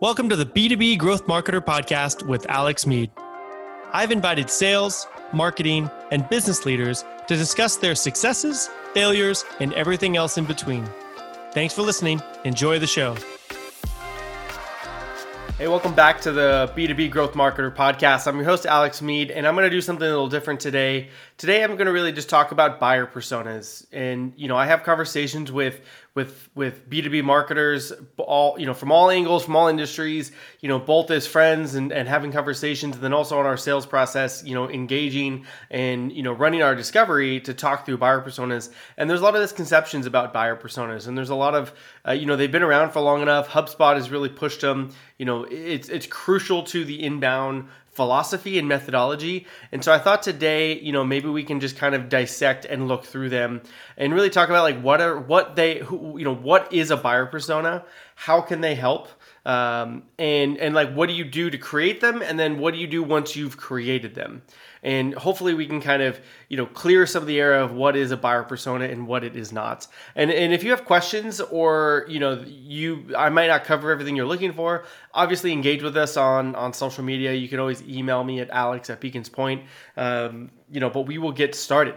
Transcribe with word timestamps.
Welcome 0.00 0.28
to 0.28 0.36
the 0.36 0.46
B2B 0.46 0.96
Growth 0.96 1.26
Marketer 1.26 1.60
Podcast 1.60 2.24
with 2.24 2.48
Alex 2.48 2.86
Meade. 2.86 3.10
I've 3.92 4.12
invited 4.12 4.48
sales, 4.48 5.08
marketing, 5.32 5.90
and 6.12 6.28
business 6.28 6.64
leaders 6.64 7.04
to 7.26 7.34
discuss 7.34 7.74
their 7.74 7.96
successes, 7.96 8.70
failures, 8.94 9.44
and 9.58 9.72
everything 9.72 10.16
else 10.16 10.38
in 10.38 10.44
between. 10.44 10.88
Thanks 11.50 11.74
for 11.74 11.82
listening. 11.82 12.22
Enjoy 12.44 12.78
the 12.78 12.86
show. 12.86 13.16
Hey, 15.58 15.66
welcome 15.66 15.92
back 15.92 16.20
to 16.20 16.30
the 16.30 16.72
B2B 16.76 17.10
Growth 17.10 17.32
Marketer 17.32 17.74
Podcast. 17.74 18.28
I'm 18.28 18.36
your 18.36 18.44
host, 18.44 18.66
Alex 18.66 19.02
Meade, 19.02 19.32
and 19.32 19.44
I'm 19.44 19.56
going 19.56 19.64
to 19.64 19.70
do 19.70 19.80
something 19.80 20.06
a 20.06 20.08
little 20.08 20.28
different 20.28 20.60
today. 20.60 21.08
Today, 21.38 21.64
I'm 21.64 21.74
going 21.74 21.86
to 21.86 21.92
really 21.92 22.12
just 22.12 22.28
talk 22.28 22.52
about 22.52 22.78
buyer 22.78 23.08
personas. 23.08 23.84
And, 23.90 24.32
you 24.36 24.46
know, 24.46 24.56
I 24.56 24.66
have 24.66 24.84
conversations 24.84 25.50
with 25.50 25.80
with 26.18 26.48
with 26.56 26.90
B2B 26.90 27.22
marketers 27.22 27.92
all 28.18 28.58
you 28.58 28.66
know 28.66 28.74
from 28.74 28.90
all 28.90 29.08
angles 29.08 29.44
from 29.44 29.54
all 29.54 29.68
industries 29.68 30.32
you 30.60 30.68
know 30.68 30.80
both 30.80 31.12
as 31.12 31.28
friends 31.28 31.76
and, 31.76 31.92
and 31.92 32.08
having 32.08 32.32
conversations 32.32 32.96
and 32.96 33.04
then 33.04 33.12
also 33.12 33.38
on 33.38 33.46
our 33.46 33.56
sales 33.56 33.86
process 33.86 34.42
you 34.44 34.52
know 34.52 34.68
engaging 34.68 35.46
and 35.70 36.10
you 36.10 36.24
know 36.24 36.32
running 36.32 36.60
our 36.60 36.74
discovery 36.74 37.38
to 37.38 37.54
talk 37.54 37.86
through 37.86 37.98
buyer 37.98 38.20
personas. 38.20 38.68
And 38.96 39.08
there's 39.08 39.20
a 39.20 39.22
lot 39.22 39.36
of 39.36 39.42
misconceptions 39.42 40.06
about 40.06 40.32
buyer 40.32 40.56
personas 40.56 41.06
and 41.06 41.16
there's 41.16 41.30
a 41.30 41.36
lot 41.36 41.54
of 41.54 41.72
uh, 42.04 42.10
you 42.10 42.26
know 42.26 42.34
they've 42.34 42.50
been 42.50 42.64
around 42.64 42.90
for 42.90 43.00
long 43.00 43.22
enough. 43.22 43.48
HubSpot 43.48 43.94
has 43.94 44.10
really 44.10 44.28
pushed 44.28 44.60
them. 44.60 44.92
You 45.18 45.24
know 45.24 45.44
it's 45.44 45.88
it's 45.88 46.08
crucial 46.08 46.64
to 46.64 46.84
the 46.84 47.00
inbound 47.00 47.68
philosophy 47.98 48.60
and 48.60 48.68
methodology. 48.68 49.44
And 49.72 49.82
so 49.82 49.92
I 49.92 49.98
thought 49.98 50.22
today, 50.22 50.78
you 50.78 50.92
know, 50.92 51.02
maybe 51.02 51.28
we 51.28 51.42
can 51.42 51.58
just 51.58 51.76
kind 51.76 51.96
of 51.96 52.08
dissect 52.08 52.64
and 52.64 52.86
look 52.86 53.04
through 53.04 53.30
them 53.30 53.60
and 53.96 54.14
really 54.14 54.30
talk 54.30 54.48
about 54.48 54.62
like 54.62 54.80
what 54.80 55.00
are 55.00 55.18
what 55.18 55.56
they 55.56 55.80
who, 55.80 56.16
you 56.16 56.24
know 56.24 56.34
what 56.34 56.72
is 56.72 56.92
a 56.92 56.96
buyer 56.96 57.26
persona, 57.26 57.84
how 58.14 58.40
can 58.40 58.60
they 58.60 58.76
help, 58.76 59.08
um, 59.44 60.04
and 60.16 60.58
and 60.58 60.76
like 60.76 60.94
what 60.94 61.08
do 61.08 61.12
you 61.12 61.24
do 61.24 61.50
to 61.50 61.58
create 61.58 62.00
them, 62.00 62.22
and 62.22 62.38
then 62.38 62.60
what 62.60 62.72
do 62.72 62.78
you 62.78 62.86
do 62.86 63.02
once 63.02 63.34
you've 63.34 63.56
created 63.56 64.14
them 64.14 64.42
and 64.82 65.14
hopefully 65.14 65.54
we 65.54 65.66
can 65.66 65.80
kind 65.80 66.02
of 66.02 66.20
you 66.48 66.56
know 66.56 66.66
clear 66.66 67.06
some 67.06 67.22
of 67.22 67.26
the 67.26 67.38
air 67.40 67.54
of 67.54 67.72
what 67.72 67.96
is 67.96 68.10
a 68.10 68.16
buyer 68.16 68.42
persona 68.42 68.84
and 68.86 69.06
what 69.06 69.24
it 69.24 69.36
is 69.36 69.52
not. 69.52 69.86
And 70.14 70.30
and 70.30 70.52
if 70.52 70.62
you 70.62 70.70
have 70.70 70.84
questions 70.84 71.40
or 71.40 72.06
you 72.08 72.20
know 72.20 72.44
you 72.46 73.14
i 73.16 73.28
might 73.28 73.48
not 73.48 73.64
cover 73.64 73.90
everything 73.90 74.16
you're 74.16 74.26
looking 74.26 74.52
for 74.52 74.84
obviously 75.14 75.52
engage 75.52 75.82
with 75.82 75.96
us 75.96 76.16
on 76.16 76.54
on 76.54 76.72
social 76.72 77.04
media. 77.04 77.32
You 77.32 77.48
can 77.48 77.58
always 77.58 77.82
email 77.82 78.24
me 78.24 78.40
at 78.40 78.50
alex 78.50 78.90
at 78.90 79.00
beacons 79.00 79.28
point. 79.28 79.64
Um, 79.96 80.50
you 80.70 80.80
know 80.80 80.90
but 80.90 81.02
we 81.02 81.18
will 81.18 81.32
get 81.32 81.54
started. 81.54 81.94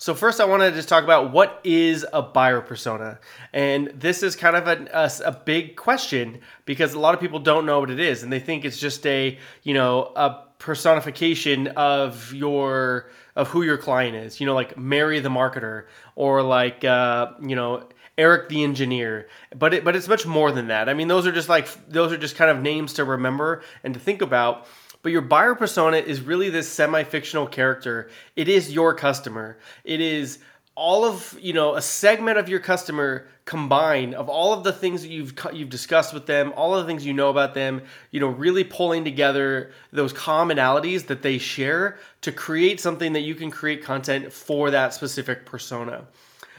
So 0.00 0.14
first, 0.14 0.40
I 0.40 0.46
want 0.46 0.62
to 0.62 0.70
just 0.72 0.88
talk 0.88 1.04
about 1.04 1.30
what 1.30 1.60
is 1.62 2.06
a 2.10 2.22
buyer 2.22 2.62
persona, 2.62 3.20
and 3.52 3.88
this 3.88 4.22
is 4.22 4.34
kind 4.34 4.56
of 4.56 4.66
a, 4.66 4.88
a, 4.94 5.28
a, 5.28 5.32
big 5.32 5.76
question 5.76 6.40
because 6.64 6.94
a 6.94 6.98
lot 6.98 7.12
of 7.12 7.20
people 7.20 7.38
don't 7.38 7.66
know 7.66 7.80
what 7.80 7.90
it 7.90 8.00
is, 8.00 8.22
and 8.22 8.32
they 8.32 8.40
think 8.40 8.64
it's 8.64 8.78
just 8.78 9.04
a 9.04 9.38
you 9.62 9.74
know 9.74 10.10
a 10.16 10.44
personification 10.60 11.68
of 11.68 12.32
your 12.32 13.10
of 13.34 13.48
who 13.48 13.62
your 13.62 13.76
client 13.76 14.14
is. 14.14 14.38
You 14.38 14.46
know, 14.46 14.54
like 14.54 14.78
Mary 14.78 15.18
the 15.18 15.28
marketer 15.28 15.86
or 16.14 16.42
like 16.42 16.84
uh, 16.84 17.32
you 17.40 17.56
know 17.56 17.88
Eric 18.16 18.48
the 18.48 18.62
engineer. 18.62 19.26
But 19.56 19.74
it, 19.74 19.84
but 19.84 19.96
it's 19.96 20.06
much 20.06 20.24
more 20.26 20.52
than 20.52 20.68
that. 20.68 20.88
I 20.88 20.94
mean, 20.94 21.08
those 21.08 21.26
are 21.26 21.32
just 21.32 21.48
like 21.48 21.66
those 21.88 22.12
are 22.12 22.16
just 22.16 22.36
kind 22.36 22.50
of 22.50 22.62
names 22.62 22.92
to 22.94 23.04
remember 23.04 23.62
and 23.82 23.94
to 23.94 23.98
think 23.98 24.22
about. 24.22 24.68
But 25.02 25.12
your 25.12 25.22
buyer 25.22 25.54
persona 25.54 25.96
is 25.96 26.20
really 26.20 26.50
this 26.50 26.68
semi-fictional 26.68 27.46
character. 27.46 28.10
It 28.36 28.48
is 28.48 28.70
your 28.70 28.94
customer. 28.94 29.58
It 29.82 30.02
is 30.02 30.40
all 30.80 31.04
of 31.04 31.36
you 31.38 31.52
know 31.52 31.74
a 31.74 31.82
segment 31.82 32.38
of 32.38 32.48
your 32.48 32.58
customer 32.58 33.28
combined 33.44 34.14
of 34.14 34.30
all 34.30 34.54
of 34.54 34.64
the 34.64 34.72
things 34.72 35.02
that 35.02 35.10
you've 35.10 35.34
you've 35.52 35.68
discussed 35.68 36.14
with 36.14 36.24
them 36.24 36.54
all 36.56 36.74
of 36.74 36.80
the 36.80 36.90
things 36.90 37.04
you 37.04 37.12
know 37.12 37.28
about 37.28 37.52
them 37.52 37.82
you 38.12 38.18
know 38.18 38.28
really 38.28 38.64
pulling 38.64 39.04
together 39.04 39.72
those 39.92 40.14
commonalities 40.14 41.06
that 41.08 41.20
they 41.20 41.36
share 41.36 41.98
to 42.22 42.32
create 42.32 42.80
something 42.80 43.12
that 43.12 43.20
you 43.20 43.34
can 43.34 43.50
create 43.50 43.84
content 43.84 44.32
for 44.32 44.70
that 44.70 44.94
specific 44.94 45.44
persona. 45.44 46.06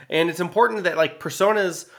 And 0.07 0.29
it's 0.29 0.39
important 0.39 0.83
that 0.83 0.97
like 0.97 1.19
personas 1.19 1.89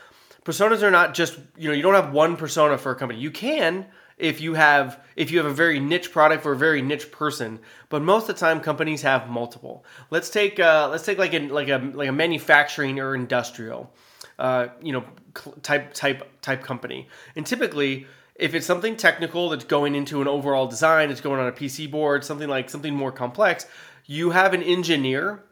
personas 0.44 0.82
are 0.82 0.92
not 0.92 1.14
just 1.14 1.38
you 1.56 1.68
know 1.68 1.74
you 1.74 1.82
don't 1.82 1.94
have 1.94 2.12
one 2.12 2.36
persona 2.36 2.78
for 2.78 2.92
a 2.92 2.94
company. 2.94 3.18
You 3.18 3.32
can 3.32 3.86
if 4.18 4.40
you 4.40 4.54
have 4.54 5.00
if 5.16 5.30
you 5.30 5.38
have 5.38 5.46
a 5.46 5.54
very 5.54 5.80
niche 5.80 6.12
product 6.12 6.42
for 6.42 6.52
a 6.52 6.56
very 6.56 6.82
niche 6.82 7.10
person. 7.10 7.58
But 7.88 8.02
most 8.02 8.28
of 8.28 8.36
the 8.36 8.40
time 8.40 8.60
companies 8.60 9.02
have 9.02 9.28
multiple. 9.28 9.84
Let's 10.10 10.30
take 10.30 10.58
uh, 10.60 10.88
let's 10.90 11.04
take 11.04 11.18
like 11.18 11.34
a 11.34 11.40
like 11.48 11.68
a 11.68 11.78
like 11.78 12.08
a 12.08 12.12
manufacturing 12.12 12.98
or 12.98 13.14
industrial 13.14 13.92
uh, 14.38 14.68
you 14.80 14.92
know 14.92 15.04
type 15.62 15.94
type 15.94 16.40
type 16.42 16.62
company. 16.62 17.08
And 17.36 17.46
typically 17.46 18.06
if 18.36 18.54
it's 18.54 18.66
something 18.66 18.96
technical 18.96 19.50
that's 19.50 19.64
going 19.64 19.94
into 19.94 20.22
an 20.22 20.26
overall 20.26 20.66
design 20.66 21.10
it's 21.10 21.20
going 21.20 21.38
on 21.38 21.46
a 21.46 21.52
pc 21.52 21.88
board 21.88 22.24
something 22.24 22.48
like 22.48 22.70
something 22.70 22.94
more 22.94 23.12
complex 23.12 23.66
you 24.06 24.30
have 24.30 24.54
an 24.54 24.62
engineer 24.62 25.44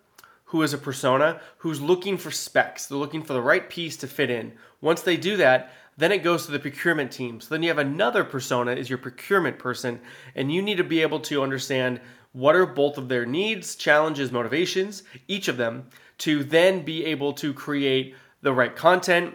who 0.51 0.63
is 0.63 0.73
a 0.73 0.79
persona 0.79 1.41
who's 1.59 1.81
looking 1.81 2.17
for 2.17 2.33
specs. 2.33 2.87
They're 2.87 2.99
looking 2.99 3.23
for 3.23 3.35
the 3.35 3.43
right 3.43 3.69
piece 3.69 3.97
to 3.99 4.09
fit 4.09 4.31
in. 4.31 4.53
Once 4.81 5.03
they 5.03 5.17
do 5.17 5.37
that 5.37 5.73
then 6.01 6.13
it 6.13 6.25
goes 6.25 6.47
to 6.47 6.53
the 6.53 6.59
procurement 6.59 7.13
team. 7.13 7.41
So 7.41 7.55
then 7.55 7.63
you 7.63 7.69
have 7.69 7.79
another 7.79 8.25
persona 8.25 8.73
is 8.73 8.89
your 8.89 8.99
procurement 8.99 9.59
person, 9.59 10.01
and 10.35 10.53
you 10.53 10.63
need 10.63 10.79
to 10.79 10.85
be 10.85 11.03
able 11.03 11.21
to 11.21 11.43
understand 11.43 12.01
what 12.33 12.57
are 12.57 12.67
both 12.67 12.97
of 12.99 13.09
their 13.09 13.27
needs, 13.27 13.77
challenges, 13.77 14.33
motivations, 14.33 15.03
each 15.29 15.49
of 15.49 15.57
them, 15.57 15.89
to 16.19 16.43
then 16.43 16.85
be 16.85 17.05
able 17.05 17.33
to 17.35 17.53
create 17.53 18.15
the 18.43 18.53
right 18.53 18.75
content, 18.75 19.35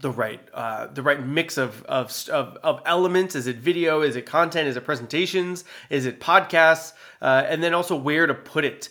the 0.00 0.10
right 0.10 0.40
uh, 0.54 0.86
the 0.88 1.02
right 1.02 1.24
mix 1.26 1.58
of, 1.58 1.82
of, 1.84 2.12
of 2.28 2.56
of 2.62 2.80
elements. 2.84 3.34
Is 3.34 3.46
it 3.46 3.56
video? 3.56 4.02
Is 4.02 4.14
it 4.14 4.26
content? 4.26 4.68
Is 4.68 4.76
it 4.76 4.84
presentations? 4.84 5.64
Is 5.90 6.06
it 6.06 6.20
podcasts? 6.20 6.92
Uh, 7.20 7.44
and 7.48 7.62
then 7.62 7.74
also 7.74 7.96
where 7.96 8.26
to 8.26 8.34
put 8.34 8.64
it. 8.64 8.90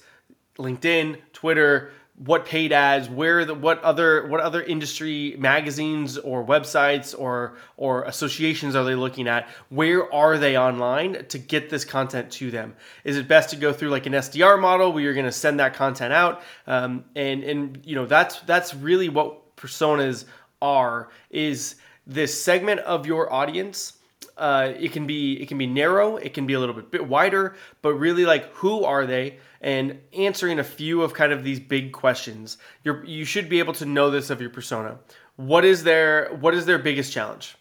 LinkedIn, 0.57 1.21
Twitter, 1.33 1.91
what 2.17 2.45
paid 2.45 2.71
ads, 2.71 3.09
where 3.09 3.45
the 3.45 3.53
what 3.53 3.81
other 3.83 4.27
what 4.27 4.39
other 4.39 4.61
industry 4.63 5.35
magazines 5.37 6.17
or 6.17 6.43
websites 6.43 7.17
or 7.17 7.57
or 7.77 8.03
associations 8.03 8.75
are 8.75 8.83
they 8.83 8.95
looking 8.95 9.27
at? 9.27 9.47
Where 9.69 10.11
are 10.11 10.37
they 10.37 10.57
online 10.57 11.25
to 11.25 11.37
get 11.37 11.69
this 11.69 11.85
content 11.85 12.31
to 12.33 12.49
them? 12.49 12.75
Is 13.03 13.17
it 13.17 13.27
best 13.27 13.51
to 13.51 13.55
go 13.55 13.71
through 13.71 13.89
like 13.89 14.07
an 14.07 14.13
SDR 14.13 14.59
model 14.59 14.91
where 14.91 15.03
you're 15.03 15.13
going 15.13 15.25
to 15.27 15.31
send 15.31 15.59
that 15.59 15.75
content 15.75 16.11
out? 16.11 16.41
Um, 16.65 17.05
and 17.15 17.43
and 17.43 17.79
you 17.85 17.95
know 17.95 18.07
that's 18.07 18.39
that's 18.41 18.73
really 18.73 19.09
what 19.09 19.55
personas 19.55 20.25
are 20.59 21.09
is 21.29 21.75
this 22.07 22.43
segment 22.43 22.79
of 22.81 23.05
your 23.05 23.31
audience 23.31 23.97
uh, 24.37 24.73
it 24.79 24.91
can 24.91 25.07
be 25.07 25.41
it 25.41 25.47
can 25.47 25.57
be 25.57 25.65
narrow, 25.65 26.17
it 26.17 26.33
can 26.33 26.45
be 26.45 26.53
a 26.53 26.59
little 26.59 26.75
bit, 26.75 26.91
bit 26.91 27.07
wider, 27.07 27.55
but 27.81 27.93
really 27.95 28.25
like 28.25 28.51
who 28.53 28.83
are 28.83 29.05
they? 29.05 29.37
And 29.61 29.99
answering 30.13 30.59
a 30.59 30.63
few 30.63 31.01
of 31.01 31.13
kind 31.13 31.31
of 31.31 31.43
these 31.43 31.59
big 31.59 31.91
questions. 31.91 32.57
you 32.83 33.01
you 33.05 33.25
should 33.25 33.49
be 33.49 33.59
able 33.59 33.73
to 33.73 33.85
know 33.85 34.09
this 34.11 34.29
of 34.29 34.41
your 34.41 34.49
persona. 34.49 34.99
What 35.35 35.65
is 35.65 35.83
their 35.83 36.29
what 36.39 36.53
is 36.53 36.65
their 36.65 36.79
biggest 36.79 37.11
challenge? 37.11 37.55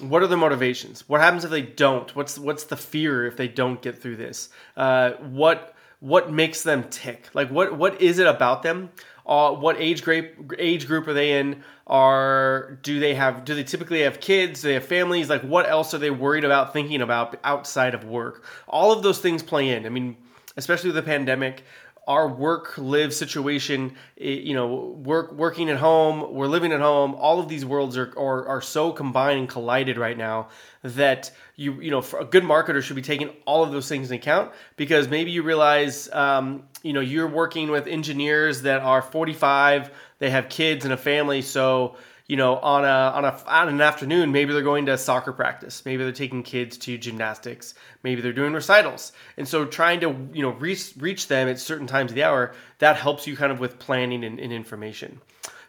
What 0.00 0.22
are 0.22 0.26
their 0.28 0.38
motivations? 0.38 1.08
What 1.08 1.20
happens 1.20 1.44
if 1.44 1.50
they 1.50 1.62
don't? 1.62 2.14
What's 2.14 2.38
what's 2.38 2.64
the 2.64 2.76
fear 2.76 3.26
if 3.26 3.36
they 3.36 3.48
don't 3.48 3.82
get 3.82 4.00
through 4.00 4.16
this? 4.16 4.50
Uh, 4.76 5.12
what 5.12 5.74
what 6.00 6.30
makes 6.32 6.62
them 6.62 6.84
tick? 6.90 7.28
Like 7.34 7.50
what 7.50 7.76
what 7.76 8.00
is 8.00 8.18
it 8.18 8.26
about 8.26 8.62
them? 8.62 8.90
Uh, 9.26 9.52
what 9.52 9.76
age 9.78 10.02
group 10.02 10.54
age 10.58 10.86
group 10.86 11.06
are 11.06 11.12
they 11.12 11.38
in? 11.38 11.62
Are 11.86 12.78
do 12.82 13.00
they 13.00 13.14
have 13.14 13.44
do 13.44 13.54
they 13.54 13.64
typically 13.64 14.00
have 14.02 14.20
kids? 14.20 14.62
Do 14.62 14.68
they 14.68 14.74
have 14.74 14.86
families? 14.86 15.28
Like 15.28 15.42
what 15.42 15.68
else 15.68 15.92
are 15.94 15.98
they 15.98 16.10
worried 16.10 16.44
about 16.44 16.72
thinking 16.72 17.02
about 17.02 17.36
outside 17.44 17.94
of 17.94 18.04
work? 18.04 18.44
All 18.68 18.92
of 18.92 19.02
those 19.02 19.18
things 19.18 19.42
play 19.42 19.70
in. 19.70 19.84
I 19.84 19.88
mean, 19.88 20.16
especially 20.58 20.88
with 20.88 20.96
the 20.96 21.02
pandemic, 21.02 21.62
our 22.08 22.26
work 22.26 22.76
live 22.78 23.12
situation 23.12 23.94
you 24.16 24.54
know 24.54 24.98
work 25.04 25.30
working 25.32 25.68
at 25.68 25.76
home 25.76 26.34
we're 26.34 26.46
living 26.46 26.72
at 26.72 26.80
home 26.80 27.14
all 27.14 27.38
of 27.38 27.48
these 27.48 27.66
worlds 27.66 27.98
are, 27.98 28.12
are, 28.16 28.48
are 28.48 28.62
so 28.62 28.90
combined 28.90 29.38
and 29.38 29.48
collided 29.48 29.98
right 29.98 30.16
now 30.16 30.48
that 30.82 31.30
you 31.54 31.74
you 31.82 31.90
know 31.90 32.02
a 32.18 32.24
good 32.24 32.42
marketer 32.42 32.82
should 32.82 32.96
be 32.96 33.02
taking 33.02 33.28
all 33.44 33.62
of 33.62 33.72
those 33.72 33.86
things 33.88 34.10
into 34.10 34.20
account 34.20 34.50
because 34.76 35.06
maybe 35.06 35.30
you 35.30 35.42
realize 35.42 36.10
um, 36.12 36.62
you 36.82 36.94
know 36.94 37.00
you're 37.00 37.28
working 37.28 37.70
with 37.70 37.86
engineers 37.86 38.62
that 38.62 38.80
are 38.80 39.02
45 39.02 39.90
they 40.18 40.30
have 40.30 40.48
kids 40.48 40.86
and 40.86 40.94
a 40.94 40.96
family 40.96 41.42
so 41.42 41.96
you 42.28 42.36
know, 42.36 42.56
on 42.58 42.84
a 42.84 42.88
on 42.88 43.24
a 43.24 43.42
on 43.46 43.68
an 43.68 43.80
afternoon, 43.80 44.30
maybe 44.32 44.52
they're 44.52 44.62
going 44.62 44.86
to 44.86 44.98
soccer 44.98 45.32
practice, 45.32 45.84
maybe 45.86 46.02
they're 46.04 46.12
taking 46.12 46.42
kids 46.42 46.76
to 46.76 46.98
gymnastics, 46.98 47.74
maybe 48.02 48.20
they're 48.20 48.34
doing 48.34 48.52
recitals, 48.52 49.12
and 49.38 49.48
so 49.48 49.64
trying 49.64 50.00
to 50.00 50.28
you 50.34 50.42
know 50.42 50.50
reach 50.50 50.92
reach 50.98 51.28
them 51.28 51.48
at 51.48 51.58
certain 51.58 51.86
times 51.86 52.10
of 52.10 52.14
the 52.14 52.22
hour 52.22 52.54
that 52.78 52.96
helps 52.96 53.26
you 53.26 53.34
kind 53.34 53.50
of 53.50 53.60
with 53.60 53.78
planning 53.78 54.24
and, 54.24 54.38
and 54.38 54.52
information. 54.52 55.20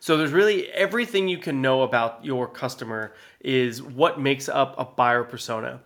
So 0.02 0.18
there's 0.18 0.34
really 0.34 0.70
everything 0.72 1.30
you 1.30 1.38
can 1.38 1.62
know 1.62 1.82
about 1.84 2.24
your 2.26 2.48
customer 2.48 3.14
is 3.40 3.82
what 3.82 4.20
makes 4.20 4.50
up 4.50 4.76
a 4.78 4.84
buyer 4.84 5.24
persona. 5.24 5.80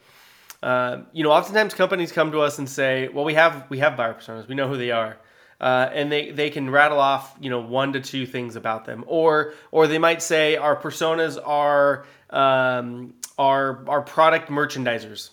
Uh, 0.61 1.01
you 1.11 1.23
know, 1.23 1.31
oftentimes 1.31 1.75
companies 1.75 2.11
come 2.11 2.31
to 2.31 2.39
us 2.39 2.57
and 2.57 2.67
say, 2.67 3.09
"Well, 3.09 3.25
we 3.25 3.35
have 3.35 3.69
we 3.69 3.77
have 3.77 3.95
buyer 3.95 4.15
personas. 4.15 4.47
We 4.47 4.55
know 4.55 4.67
who 4.67 4.77
they 4.77 4.89
are." 4.89 5.17
Uh, 5.61 5.89
and 5.93 6.11
they, 6.11 6.31
they 6.31 6.49
can 6.49 6.69
rattle 6.69 6.99
off 6.99 7.35
you 7.39 7.49
know 7.49 7.59
one 7.59 7.93
to 7.93 8.01
two 8.01 8.25
things 8.25 8.55
about 8.55 8.85
them, 8.85 9.03
or 9.07 9.53
or 9.71 9.87
they 9.87 9.99
might 9.99 10.21
say 10.21 10.55
our 10.55 10.75
personas 10.75 11.39
are 11.43 12.05
um, 12.29 13.13
are 13.37 13.83
are 13.87 14.01
product 14.01 14.49
merchandisers 14.49 15.29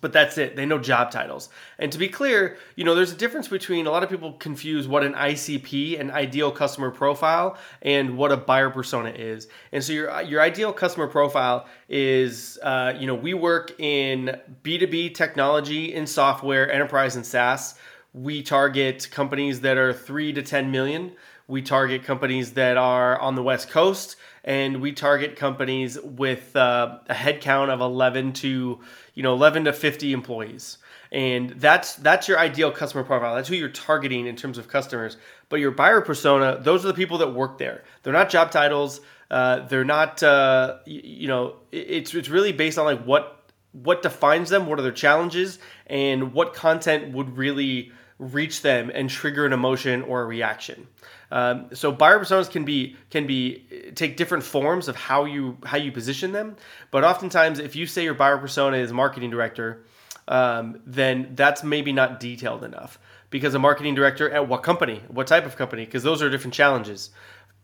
but 0.00 0.12
that's 0.12 0.38
it. 0.38 0.56
They 0.56 0.66
know 0.66 0.78
job 0.78 1.10
titles. 1.10 1.48
And 1.78 1.92
to 1.92 1.98
be 1.98 2.08
clear, 2.08 2.56
you 2.76 2.84
know, 2.84 2.94
there's 2.94 3.12
a 3.12 3.16
difference 3.16 3.48
between 3.48 3.86
a 3.86 3.90
lot 3.90 4.02
of 4.02 4.08
people 4.08 4.32
confuse 4.34 4.88
what 4.88 5.04
an 5.04 5.14
ICP, 5.14 6.00
an 6.00 6.10
ideal 6.10 6.50
customer 6.50 6.90
profile, 6.90 7.58
and 7.82 8.16
what 8.16 8.32
a 8.32 8.36
buyer 8.36 8.70
persona 8.70 9.10
is. 9.10 9.48
And 9.72 9.82
so 9.82 9.92
your 9.92 10.22
your 10.22 10.40
ideal 10.40 10.72
customer 10.72 11.08
profile 11.08 11.66
is, 11.88 12.58
uh, 12.62 12.94
you 12.98 13.06
know, 13.06 13.14
we 13.14 13.34
work 13.34 13.78
in 13.78 14.38
B2B 14.62 15.14
technology 15.14 15.94
in 15.94 16.06
software, 16.06 16.70
enterprise 16.70 17.16
and 17.16 17.26
SaaS. 17.26 17.74
We 18.12 18.42
target 18.42 19.08
companies 19.10 19.62
that 19.62 19.78
are 19.78 19.92
three 19.92 20.32
to 20.34 20.42
10 20.42 20.70
million. 20.70 21.12
We 21.48 21.62
target 21.62 22.04
companies 22.04 22.52
that 22.52 22.76
are 22.76 23.18
on 23.18 23.34
the 23.34 23.42
West 23.42 23.70
Coast, 23.70 24.16
and 24.44 24.80
we 24.80 24.92
target 24.92 25.36
companies 25.36 25.98
with 26.00 26.54
uh, 26.54 26.98
a 27.08 27.14
headcount 27.14 27.70
of 27.70 27.80
11 27.80 28.34
to 28.34 28.80
you 29.14 29.22
know 29.22 29.32
11 29.34 29.64
to 29.64 29.72
50 29.72 30.12
employees. 30.12 30.78
And 31.10 31.50
that's 31.50 31.96
that's 31.96 32.28
your 32.28 32.38
ideal 32.38 32.70
customer 32.70 33.04
profile. 33.04 33.34
That's 33.34 33.48
who 33.48 33.54
you're 33.54 33.68
targeting 33.68 34.26
in 34.26 34.36
terms 34.36 34.56
of 34.56 34.68
customers. 34.68 35.16
But 35.48 35.60
your 35.60 35.70
buyer 35.70 36.00
persona 36.00 36.58
those 36.60 36.84
are 36.84 36.88
the 36.88 36.94
people 36.94 37.18
that 37.18 37.34
work 37.34 37.58
there. 37.58 37.82
They're 38.02 38.12
not 38.12 38.30
job 38.30 38.50
titles. 38.50 39.00
Uh, 39.30 39.66
they're 39.66 39.84
not 39.84 40.22
uh, 40.22 40.78
you 40.86 41.28
know 41.28 41.56
it's 41.70 42.14
it's 42.14 42.28
really 42.28 42.52
based 42.52 42.78
on 42.78 42.84
like 42.84 43.04
what 43.04 43.41
what 43.72 44.02
defines 44.02 44.50
them 44.50 44.66
what 44.66 44.78
are 44.78 44.82
their 44.82 44.92
challenges 44.92 45.58
and 45.86 46.32
what 46.32 46.54
content 46.54 47.12
would 47.12 47.36
really 47.36 47.90
reach 48.18 48.62
them 48.62 48.90
and 48.94 49.10
trigger 49.10 49.44
an 49.44 49.52
emotion 49.52 50.02
or 50.02 50.22
a 50.22 50.24
reaction 50.24 50.86
um, 51.32 51.68
so 51.72 51.90
buyer 51.90 52.20
personas 52.20 52.50
can 52.50 52.66
be 52.66 52.94
can 53.08 53.26
be 53.26 53.64
take 53.94 54.18
different 54.18 54.44
forms 54.44 54.86
of 54.86 54.96
how 54.96 55.24
you 55.24 55.56
how 55.64 55.78
you 55.78 55.90
position 55.90 56.32
them. 56.32 56.56
But 56.90 57.04
oftentimes, 57.04 57.58
if 57.58 57.74
you 57.74 57.86
say 57.86 58.04
your 58.04 58.12
buyer 58.12 58.36
persona 58.36 58.76
is 58.76 58.92
marketing 58.92 59.30
director, 59.30 59.82
um, 60.28 60.80
then 60.86 61.32
that's 61.34 61.64
maybe 61.64 61.90
not 61.90 62.20
detailed 62.20 62.64
enough 62.64 62.98
because 63.30 63.54
a 63.54 63.58
marketing 63.58 63.94
director 63.94 64.30
at 64.30 64.46
what 64.46 64.62
company, 64.62 65.00
what 65.08 65.26
type 65.26 65.46
of 65.46 65.56
company, 65.56 65.86
because 65.86 66.02
those 66.02 66.20
are 66.22 66.28
different 66.28 66.52
challenges. 66.52 67.08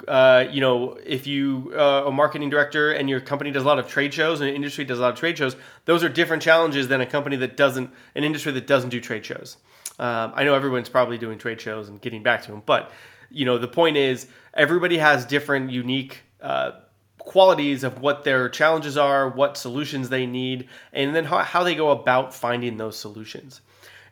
Uh, 0.07 0.47
you 0.51 0.61
know, 0.61 0.97
if 1.05 1.27
you 1.27 1.73
uh, 1.77 2.05
a 2.07 2.13
marketing 2.13 2.49
director 2.51 2.93
and 2.93 3.11
your 3.11 3.21
company 3.21 3.51
does 3.51 3.65
a 3.65 3.67
lot 3.67 3.79
of 3.79 3.89
trade 3.89 4.15
shows 4.15 4.41
and 4.41 4.49
industry 4.49 4.85
does 4.85 4.99
a 4.99 5.03
lot 5.03 5.13
of 5.13 5.19
trade 5.19 5.37
shows, 5.37 5.57
those 5.87 6.05
are 6.05 6.09
different 6.09 6.43
challenges 6.43 6.87
than 6.87 7.01
a 7.01 7.07
company 7.07 7.37
that 7.37 7.57
doesn't, 7.57 7.91
an 8.15 8.23
industry 8.23 8.53
that 8.53 8.67
doesn't 8.67 8.91
do 8.91 9.01
trade 9.01 9.25
shows. 9.25 9.57
Um, 9.99 10.33
I 10.37 10.45
know 10.45 10.55
everyone's 10.55 10.89
probably 10.89 11.19
doing 11.19 11.39
trade 11.39 11.61
shows 11.61 11.89
and 11.89 12.01
getting 12.01 12.23
back 12.23 12.43
to 12.43 12.53
them, 12.53 12.63
but 12.65 12.93
you 13.31 13.45
know, 13.45 13.59
the 13.59 13.69
point 13.69 13.97
is 13.97 14.29
everybody 14.55 14.99
has 14.99 15.27
different 15.27 15.71
unique 15.71 16.23
uh, 16.41 16.73
qualities 17.19 17.85
of 17.85 18.01
what 18.01 18.25
their 18.25 18.49
challenges 18.49 18.97
are, 18.97 19.29
what 19.29 19.57
solutions 19.57 20.09
they 20.09 20.27
need, 20.27 20.69
and 20.93 21.15
then 21.15 21.25
how, 21.25 21.39
how 21.39 21.63
they 21.63 21.75
go 21.75 21.91
about 21.91 22.35
finding 22.35 22.77
those 22.77 22.99
solutions. 22.99 23.61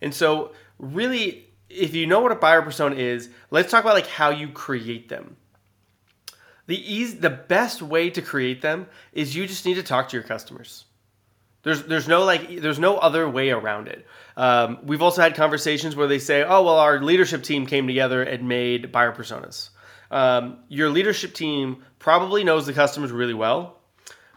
And 0.02 0.12
so, 0.12 0.52
really, 0.78 1.46
if 1.70 1.94
you 1.94 2.06
know 2.06 2.20
what 2.20 2.32
a 2.32 2.36
buyer 2.36 2.62
persona 2.62 2.96
is, 2.96 3.30
let's 3.50 3.70
talk 3.70 3.82
about 3.84 3.94
like 3.94 4.06
how 4.06 4.30
you 4.30 4.48
create 4.48 5.08
them. 5.08 5.36
The 6.66 6.94
easy, 6.94 7.16
the 7.18 7.30
best 7.30 7.80
way 7.80 8.10
to 8.10 8.22
create 8.22 8.60
them 8.60 8.86
is 9.12 9.36
you 9.36 9.46
just 9.46 9.64
need 9.64 9.74
to 9.74 9.82
talk 9.82 10.08
to 10.08 10.16
your 10.16 10.24
customers. 10.24 10.84
There's 11.62 11.82
there's 11.84 12.06
no 12.06 12.24
like 12.24 12.60
there's 12.60 12.78
no 12.78 12.96
other 12.96 13.28
way 13.28 13.50
around 13.50 13.88
it. 13.88 14.06
Um, 14.36 14.78
we've 14.84 15.02
also 15.02 15.20
had 15.20 15.34
conversations 15.34 15.96
where 15.96 16.06
they 16.06 16.20
say, 16.20 16.42
oh 16.44 16.62
well, 16.62 16.78
our 16.78 17.00
leadership 17.00 17.42
team 17.42 17.66
came 17.66 17.86
together 17.86 18.22
and 18.22 18.48
made 18.48 18.92
buyer 18.92 19.12
personas. 19.12 19.70
Um, 20.10 20.58
your 20.68 20.90
leadership 20.90 21.34
team 21.34 21.84
probably 21.98 22.44
knows 22.44 22.66
the 22.66 22.72
customers 22.72 23.10
really 23.10 23.34
well, 23.34 23.80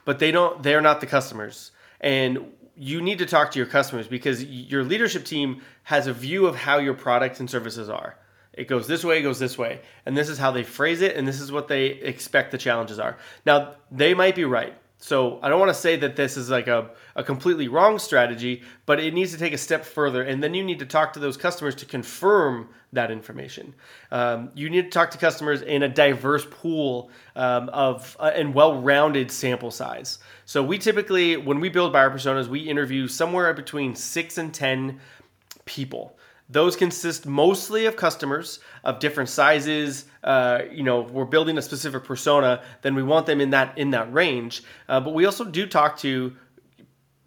but 0.05 0.17
they 0.17 0.31
don't. 0.31 0.63
They're 0.63 0.81
not 0.81 1.01
the 1.01 1.07
customers, 1.07 1.71
and 2.01 2.51
you 2.75 3.01
need 3.01 3.19
to 3.19 3.25
talk 3.25 3.51
to 3.51 3.59
your 3.59 3.67
customers 3.67 4.07
because 4.07 4.43
your 4.43 4.83
leadership 4.83 5.25
team 5.25 5.61
has 5.83 6.07
a 6.07 6.13
view 6.13 6.47
of 6.47 6.55
how 6.55 6.77
your 6.79 6.93
products 6.93 7.39
and 7.39 7.49
services 7.49 7.89
are. 7.89 8.17
It 8.59 8.67
goes 8.67 8.87
this 8.87 9.03
way, 9.03 9.19
it 9.19 9.23
goes 9.23 9.39
this 9.39 9.57
way, 9.57 9.81
and 10.05 10.17
this 10.17 10.29
is 10.29 10.37
how 10.37 10.51
they 10.51 10.63
phrase 10.63 11.01
it, 11.01 11.15
and 11.15 11.27
this 11.27 11.39
is 11.39 11.51
what 11.51 11.67
they 11.67 11.85
expect 11.87 12.51
the 12.51 12.57
challenges 12.57 12.99
are. 12.99 13.17
Now 13.45 13.75
they 13.91 14.13
might 14.13 14.35
be 14.35 14.45
right 14.45 14.75
so 15.01 15.39
I 15.41 15.47
don't 15.47 15.61
want 15.61 15.69
to 15.69 15.79
say 15.79 15.95
that 15.95 16.17
this 16.17 16.35
is 16.35 16.49
like 16.49 16.67
a, 16.67 16.89
a 17.15 17.23
completely 17.23 17.69
wrong 17.69 17.99
strategy, 17.99 18.63
but 18.85 18.99
it 18.99 19.13
needs 19.13 19.31
to 19.31 19.37
take 19.37 19.53
a 19.53 19.57
step 19.57 19.85
further. 19.85 20.23
And 20.23 20.43
then 20.43 20.53
you 20.53 20.61
need 20.61 20.79
to 20.79 20.85
talk 20.85 21.13
to 21.13 21.19
those 21.19 21.37
customers 21.37 21.73
to 21.75 21.85
confirm 21.85 22.67
that 22.91 23.09
information. 23.09 23.73
Um, 24.11 24.51
you 24.55 24.69
need 24.69 24.83
to 24.83 24.89
talk 24.89 25.11
to 25.11 25.17
customers 25.17 25.61
in 25.61 25.83
a 25.83 25.87
diverse 25.87 26.45
pool 26.51 27.11
um, 27.37 27.69
of 27.69 28.17
uh, 28.19 28.31
and 28.35 28.53
well-rounded 28.53 29.31
sample 29.31 29.71
size. 29.71 30.19
So 30.43 30.61
we 30.61 30.77
typically, 30.77 31.37
when 31.37 31.61
we 31.61 31.69
build 31.69 31.93
buyer 31.93 32.09
personas, 32.09 32.47
we 32.47 32.59
interview 32.59 33.07
somewhere 33.07 33.53
between 33.53 33.95
six 33.95 34.37
and 34.37 34.53
ten 34.53 34.99
people. 35.63 36.18
Those 36.49 36.75
consist 36.75 37.27
mostly 37.27 37.85
of 37.85 37.95
customers 37.95 38.59
of 38.83 38.99
different 38.99 39.29
sizes. 39.29 40.05
Uh, 40.23 40.61
you 40.71 40.81
know, 40.81 41.01
we're 41.01 41.25
building 41.25 41.57
a 41.59 41.61
specific 41.61 42.03
persona, 42.03 42.63
then 42.81 42.95
we 42.95 43.03
want 43.03 43.27
them 43.27 43.39
in 43.39 43.51
that 43.51 43.77
in 43.77 43.91
that 43.91 44.11
range. 44.11 44.63
Uh, 44.87 44.99
but 44.99 45.13
we 45.13 45.25
also 45.25 45.45
do 45.45 45.67
talk 45.67 45.97
to 45.99 46.35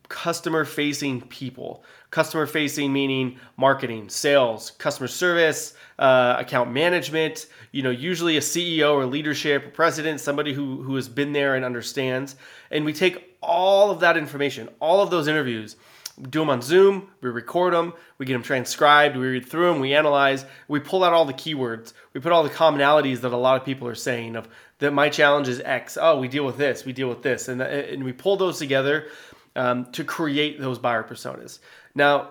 customer 0.08 0.64
facing 0.64 1.20
people. 1.22 1.84
Customer 2.10 2.46
facing 2.46 2.92
meaning 2.92 3.38
marketing, 3.56 4.10
sales, 4.10 4.72
customer 4.72 5.08
service, 5.08 5.74
uh, 6.00 6.36
account 6.38 6.72
management. 6.72 7.46
You 7.70 7.82
know, 7.82 7.90
usually 7.90 8.36
a 8.36 8.40
CEO 8.40 8.92
or 8.94 9.06
leadership, 9.06 9.66
or 9.66 9.70
president, 9.70 10.20
somebody 10.20 10.52
who 10.52 10.82
who 10.82 10.96
has 10.96 11.08
been 11.08 11.32
there 11.32 11.54
and 11.54 11.64
understands. 11.64 12.34
And 12.72 12.84
we 12.84 12.92
take 12.92 13.36
all 13.40 13.92
of 13.92 14.00
that 14.00 14.16
information, 14.16 14.68
all 14.80 15.00
of 15.00 15.10
those 15.10 15.28
interviews 15.28 15.76
do 16.22 16.40
them 16.40 16.50
on 16.50 16.62
Zoom, 16.62 17.08
we 17.20 17.30
record 17.30 17.74
them, 17.74 17.92
we 18.18 18.26
get 18.26 18.34
them 18.34 18.42
transcribed, 18.42 19.16
we 19.16 19.26
read 19.26 19.46
through 19.46 19.72
them, 19.72 19.80
we 19.80 19.94
analyze, 19.94 20.44
we 20.68 20.80
pull 20.80 21.04
out 21.04 21.12
all 21.12 21.24
the 21.24 21.32
keywords, 21.32 21.92
we 22.12 22.20
put 22.20 22.32
all 22.32 22.42
the 22.42 22.50
commonalities 22.50 23.20
that 23.22 23.32
a 23.32 23.36
lot 23.36 23.60
of 23.60 23.64
people 23.64 23.88
are 23.88 23.94
saying 23.94 24.36
of 24.36 24.48
that 24.78 24.92
my 24.92 25.08
challenge 25.08 25.48
is 25.48 25.60
X. 25.60 25.98
Oh, 26.00 26.18
we 26.18 26.28
deal 26.28 26.44
with 26.44 26.56
this, 26.56 26.84
we 26.84 26.92
deal 26.92 27.08
with 27.08 27.22
this, 27.22 27.48
and 27.48 27.60
and 27.60 28.04
we 28.04 28.12
pull 28.12 28.36
those 28.36 28.58
together 28.58 29.08
um, 29.56 29.90
to 29.92 30.04
create 30.04 30.60
those 30.60 30.78
buyer 30.78 31.02
personas. 31.02 31.58
Now, 31.94 32.30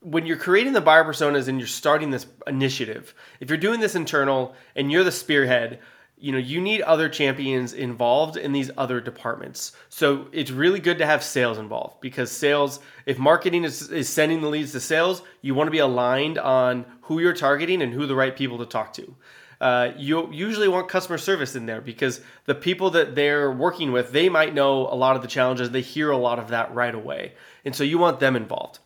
when 0.00 0.26
you're 0.26 0.36
creating 0.36 0.72
the 0.72 0.80
buyer 0.80 1.04
personas 1.04 1.48
and 1.48 1.58
you're 1.58 1.68
starting 1.68 2.10
this 2.10 2.26
initiative, 2.46 3.14
if 3.38 3.50
you're 3.50 3.58
doing 3.58 3.80
this 3.80 3.94
internal 3.94 4.54
and 4.74 4.90
you're 4.90 5.04
the 5.04 5.12
spearhead, 5.12 5.80
you 6.20 6.32
know 6.32 6.38
you 6.38 6.60
need 6.60 6.82
other 6.82 7.08
champions 7.08 7.72
involved 7.72 8.36
in 8.36 8.52
these 8.52 8.70
other 8.76 9.00
departments. 9.00 9.72
So 9.88 10.28
it's 10.32 10.50
really 10.50 10.80
good 10.80 10.98
to 10.98 11.06
have 11.06 11.22
sales 11.22 11.58
involved 11.58 12.00
because 12.00 12.30
sales 12.30 12.80
if 13.06 13.18
marketing 13.18 13.64
is, 13.64 13.90
is 13.90 14.08
sending 14.08 14.40
the 14.40 14.48
leads 14.48 14.72
to 14.72 14.80
sales 14.80 15.22
you 15.40 15.54
want 15.54 15.68
to 15.68 15.72
be 15.72 15.78
aligned 15.78 16.38
on 16.38 16.84
who 17.02 17.18
you're 17.18 17.32
targeting 17.32 17.82
and 17.82 17.92
who 17.92 18.06
the 18.06 18.14
right 18.14 18.36
people 18.36 18.58
to 18.58 18.66
talk 18.66 18.92
to. 18.94 19.14
Uh, 19.60 19.92
you 19.96 20.32
usually 20.32 20.68
want 20.68 20.88
customer 20.88 21.18
service 21.18 21.54
in 21.54 21.66
there 21.66 21.80
because 21.80 22.20
the 22.46 22.54
people 22.54 22.90
that 22.90 23.14
they're 23.14 23.50
working 23.50 23.92
with 23.92 24.12
they 24.12 24.28
might 24.28 24.54
know 24.54 24.86
a 24.88 24.96
lot 24.96 25.16
of 25.16 25.22
the 25.22 25.28
challenges 25.28 25.70
they 25.70 25.80
hear 25.80 26.10
a 26.10 26.16
lot 26.16 26.38
of 26.38 26.48
that 26.48 26.74
right 26.74 26.94
away. 26.94 27.32
And 27.64 27.74
so 27.74 27.84
you 27.84 27.98
want 27.98 28.20
them 28.20 28.36
involved 28.36 28.78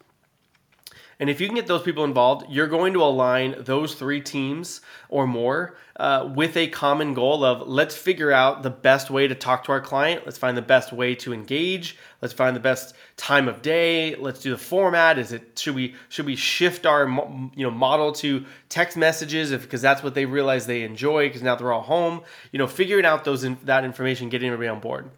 and 1.21 1.31
if 1.31 1.41
you 1.41 1.47
can 1.47 1.57
get 1.57 1.67
those 1.67 1.83
people 1.83 2.05
involved, 2.05 2.47
you're 2.51 2.67
going 2.67 2.93
to 2.95 3.03
align 3.03 3.55
those 3.59 3.95
three 3.95 4.21
teams 4.21 4.81
or 5.09 5.27
more 5.27 5.77
uh, 5.97 6.29
with 6.35 6.57
a 6.57 6.67
common 6.69 7.15
goal 7.15 7.45
of 7.45 7.69
let's 7.69 7.97
figure 7.97 8.33
out 8.33 8.63
the 8.63 8.71
best 8.71 9.11
way 9.11 9.29
to 9.29 9.35
talk 9.35 9.65
to 9.65 9.73
our 9.73 9.81
client. 9.81 10.23
Let's 10.25 10.39
find 10.39 10.57
the 10.57 10.63
best 10.63 10.93
way 10.93 11.15
to 11.17 11.33
engage. 11.33 11.97
Let's 12.21 12.35
find 12.35 12.57
the 12.57 12.61
best 12.61 12.95
time 13.17 13.47
of 13.47 13.63
day. 13.63 14.17
Let's 14.17 14.41
do 14.41 14.51
the 14.51 14.59
format. 14.59 15.19
Is 15.19 15.33
it 15.33 15.59
should 15.59 15.75
we 15.75 15.95
should 16.09 16.27
we 16.27 16.35
shift 16.35 16.85
our 16.85 17.09
you 17.55 17.65
know 17.65 17.71
model 17.71 18.13
to 18.15 18.45
text 18.69 18.97
messages 18.97 19.53
if 19.53 19.63
because 19.63 19.83
that's 19.83 20.03
what 20.03 20.15
they 20.15 20.27
realize 20.27 20.67
they 20.67 20.83
enjoy 20.83 21.29
because 21.29 21.43
now 21.43 21.55
they're 21.55 21.73
all 21.73 21.83
home. 21.83 22.23
You 22.51 22.59
know, 22.59 22.67
figuring 22.67 23.05
out 23.05 23.25
those 23.25 23.43
that 23.43 23.85
information, 23.85 24.31
getting 24.31 24.49
everybody 24.49 24.69
on 24.69 24.81
board. 24.81 25.11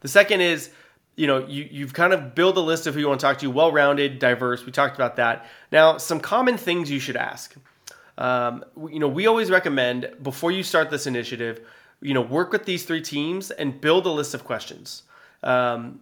The 0.00 0.08
second 0.08 0.40
is 0.40 0.70
you 1.16 1.26
know, 1.26 1.46
you, 1.46 1.68
you've 1.70 1.94
kind 1.94 2.12
of 2.12 2.34
built 2.34 2.56
a 2.56 2.60
list 2.60 2.86
of 2.86 2.94
who 2.94 3.00
you 3.00 3.08
want 3.08 3.20
to 3.20 3.26
talk 3.26 3.38
to, 3.38 3.50
well 3.50 3.70
rounded, 3.70 4.18
diverse. 4.18 4.66
We 4.66 4.72
talked 4.72 4.96
about 4.96 5.16
that. 5.16 5.46
Now, 5.70 5.98
some 5.98 6.20
common 6.20 6.56
things 6.56 6.90
you 6.90 6.98
should 6.98 7.16
ask. 7.16 7.54
Um, 8.18 8.64
you 8.90 8.98
know, 8.98 9.08
we 9.08 9.26
always 9.26 9.50
recommend 9.50 10.10
before 10.22 10.50
you 10.50 10.62
start 10.62 10.90
this 10.90 11.06
initiative, 11.06 11.60
you 12.00 12.14
know, 12.14 12.20
work 12.20 12.52
with 12.52 12.64
these 12.64 12.84
three 12.84 13.02
teams 13.02 13.50
and 13.50 13.80
build 13.80 14.06
a 14.06 14.10
list 14.10 14.34
of 14.34 14.44
questions. 14.44 15.02
Um, 15.42 16.00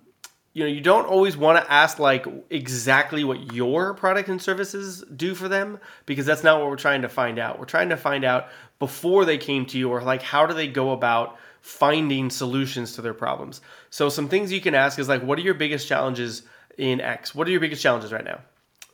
you 0.55 0.65
know, 0.65 0.69
you 0.69 0.83
don't 0.83 1.07
always 1.07 1.37
want 1.37 1.63
to 1.65 1.73
ask 1.73 1.99
like 1.99 2.27
exactly 2.51 3.25
what 3.25 3.55
your 3.55 3.95
product 3.95 4.29
and 4.29 4.41
services 4.41 5.03
do 5.17 5.35
for 5.35 5.49
them 5.49 5.79
because 6.05 6.27
that's 6.27 6.45
not 6.45 6.61
what 6.61 6.69
we're 6.69 6.77
trying 6.77 7.03
to 7.03 7.09
find 7.09 7.39
out. 7.39 7.59
We're 7.59 7.65
trying 7.65 7.89
to 7.89 7.97
find 7.97 8.25
out 8.25 8.49
before 8.79 9.25
they 9.25 9.39
came 9.39 9.65
to 9.67 9.79
you 9.79 9.91
or 9.91 10.03
like 10.03 10.21
how 10.21 10.47
do 10.47 10.53
they 10.53 10.69
go 10.69 10.93
about 10.93 11.39
finding 11.63 12.29
solutions 12.29 12.95
to 12.95 13.03
their 13.03 13.15
problems. 13.15 13.61
So 13.89 14.09
some 14.09 14.29
things 14.29 14.53
you 14.53 14.61
can 14.61 14.75
ask 14.75 14.99
is 14.99 15.09
like, 15.09 15.23
what 15.23 15.39
are 15.39 15.43
your 15.43 15.55
biggest 15.55 15.89
challenges 15.89 16.43
in 16.77 17.01
X? 17.01 17.35
What 17.35 17.49
are 17.49 17.51
your 17.51 17.61
biggest 17.61 17.83
challenges 17.83 18.13
right 18.13 18.25
now? 18.25 18.41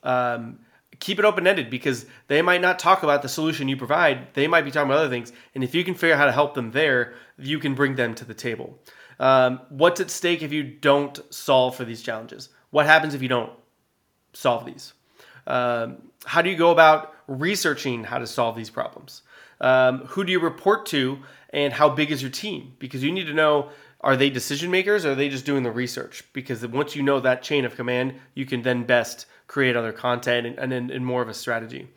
Um, 0.02 0.60
keep 1.00 1.18
it 1.18 1.24
open 1.24 1.46
ended 1.46 1.70
because 1.70 2.06
they 2.28 2.42
might 2.42 2.60
not 2.60 2.78
talk 2.78 3.02
about 3.02 3.22
the 3.22 3.28
solution 3.28 3.68
you 3.68 3.76
provide. 3.76 4.34
They 4.34 4.46
might 4.46 4.62
be 4.62 4.70
talking 4.70 4.90
about 4.90 5.00
other 5.00 5.08
things. 5.08 5.32
And 5.54 5.64
if 5.64 5.74
you 5.74 5.82
can 5.82 5.94
figure 5.94 6.14
out 6.14 6.18
how 6.18 6.26
to 6.26 6.32
help 6.32 6.54
them 6.54 6.70
there, 6.70 7.14
you 7.38 7.58
can 7.58 7.74
bring 7.74 7.94
them 7.94 8.14
to 8.16 8.24
the 8.24 8.34
table. 8.34 8.78
Um, 9.18 9.60
what's 9.70 10.00
at 10.00 10.10
stake 10.10 10.42
if 10.42 10.52
you 10.52 10.62
don't 10.62 11.18
solve 11.32 11.74
for 11.74 11.84
these 11.84 12.02
challenges? 12.02 12.50
What 12.70 12.86
happens 12.86 13.14
if 13.14 13.22
you 13.22 13.28
don't 13.28 13.52
solve 14.34 14.66
these? 14.66 14.92
Um, 15.46 16.02
how 16.24 16.42
do 16.42 16.50
you 16.50 16.56
go 16.56 16.70
about 16.70 17.14
researching 17.26 18.04
how 18.04 18.18
to 18.18 18.26
solve 18.26 18.56
these 18.56 18.70
problems? 18.70 19.22
Um, 19.60 20.00
who 20.06 20.24
do 20.24 20.30
you 20.30 20.38
report 20.38 20.86
to, 20.86 21.18
and 21.50 21.72
how 21.72 21.88
big 21.88 22.10
is 22.10 22.22
your 22.22 22.30
team? 22.30 22.74
Because 22.78 23.02
you 23.02 23.12
need 23.12 23.26
to 23.26 23.34
know 23.34 23.70
are 24.00 24.16
they 24.16 24.30
decision 24.30 24.70
makers 24.70 25.04
or 25.04 25.12
are 25.12 25.14
they 25.14 25.28
just 25.28 25.44
doing 25.44 25.64
the 25.64 25.72
research? 25.72 26.22
Because 26.32 26.64
once 26.66 26.94
you 26.94 27.02
know 27.02 27.20
that 27.20 27.42
chain 27.42 27.64
of 27.64 27.74
command, 27.74 28.14
you 28.34 28.46
can 28.46 28.62
then 28.62 28.84
best 28.84 29.26
create 29.48 29.76
other 29.76 29.92
content 29.92 30.46
and, 30.46 30.72
and, 30.72 30.90
and 30.90 31.04
more 31.04 31.22
of 31.22 31.28
a 31.28 31.34
strategy. 31.34 31.88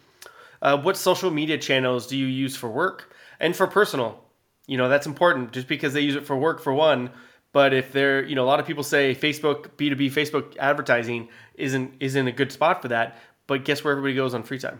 Uh, 0.61 0.77
what 0.77 0.97
social 0.97 1.29
media 1.29 1.57
channels 1.57 2.07
do 2.07 2.17
you 2.17 2.25
use 2.25 2.55
for 2.55 2.69
work 2.69 3.13
and 3.39 3.55
for 3.55 3.67
personal? 3.67 4.23
You 4.67 4.77
know, 4.77 4.89
that's 4.89 5.05
important 5.05 5.51
just 5.51 5.67
because 5.67 5.93
they 5.93 6.01
use 6.01 6.15
it 6.15 6.25
for 6.25 6.35
work 6.35 6.61
for 6.61 6.73
one. 6.73 7.11
But 7.53 7.73
if 7.73 7.91
they're, 7.91 8.23
you 8.23 8.35
know, 8.35 8.45
a 8.45 8.47
lot 8.47 8.59
of 8.59 8.65
people 8.65 8.83
say 8.83 9.13
Facebook, 9.13 9.71
B2B, 9.71 10.11
Facebook 10.11 10.55
advertising 10.57 11.27
isn't 11.55 11.95
isn't 11.99 12.27
a 12.27 12.31
good 12.31 12.51
spot 12.51 12.81
for 12.81 12.87
that. 12.87 13.19
But 13.47 13.65
guess 13.65 13.83
where 13.83 13.91
everybody 13.91 14.15
goes 14.15 14.33
on 14.33 14.43
free 14.43 14.59
time? 14.59 14.79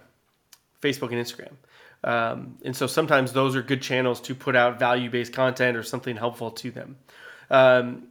Facebook 0.81 1.11
and 1.11 1.15
Instagram. 1.15 1.53
Um, 2.03 2.57
and 2.63 2.75
so 2.75 2.87
sometimes 2.87 3.33
those 3.33 3.55
are 3.55 3.61
good 3.61 3.81
channels 3.81 4.21
to 4.21 4.35
put 4.35 4.55
out 4.55 4.79
value 4.79 5.09
based 5.09 5.33
content 5.33 5.77
or 5.77 5.83
something 5.83 6.15
helpful 6.15 6.51
to 6.51 6.71
them. 6.71 6.97
Um, 7.49 8.07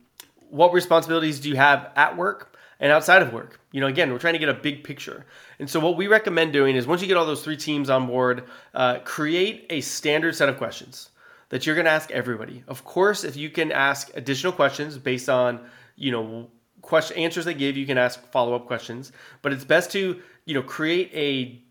what 0.51 0.73
responsibilities 0.73 1.41
do 1.41 1.49
you 1.49 1.57
have 1.57 1.91
at 1.97 2.17
work 2.17 2.57
and 2.79 2.93
outside 2.93 3.23
of 3.23 3.33
work? 3.33 3.61
You 3.73 3.81
know, 3.81 3.87
again, 3.87 4.13
we're 4.13 4.19
trying 4.19 4.35
to 4.35 4.39
get 4.39 4.49
a 4.49 4.55
big 4.55 4.85
picture. 4.85 5.27
And 5.59 5.69
so 5.69 5.81
what 5.81 5.97
we 5.97 6.07
recommend 6.07 6.53
doing 6.53 6.77
is 6.77 6.87
once 6.87 7.03
you 7.03 7.09
get 7.09 7.17
all 7.17 7.27
those 7.27 7.43
three 7.43 7.57
teams 7.57 7.91
on 7.91 8.07
board, 8.07 8.45
uh, 8.75 8.99
create 9.01 9.67
a 9.71 9.81
standard 9.81 10.35
set 10.35 10.49
of 10.49 10.57
questions 10.57 11.11
that 11.51 11.67
you're 11.67 11.75
going 11.75 11.85
to 11.85 11.91
ask 11.91 12.11
everybody. 12.11 12.65
Of 12.69 12.85
course, 12.85 13.25
if 13.25 13.37
you 13.37 13.51
can 13.51 13.73
ask 13.73 14.11
additional 14.17 14.53
questions 14.53 14.99
based 14.99 15.29
on, 15.29 15.61
you 15.97 16.13
know, 16.13 16.51
question 16.81 17.17
answers 17.19 17.45
they 17.45 17.55
give, 17.55 17.77
you 17.77 17.87
can 17.87 17.99
ask 17.99 18.25
follow 18.31 18.55
up 18.55 18.67
questions. 18.67 19.13
But 19.43 19.53
it's 19.53 19.65
best 19.65 19.93
to, 19.93 20.21
you 20.45 20.55
know, 20.55 20.63
create 20.63 21.11
a 21.15 21.63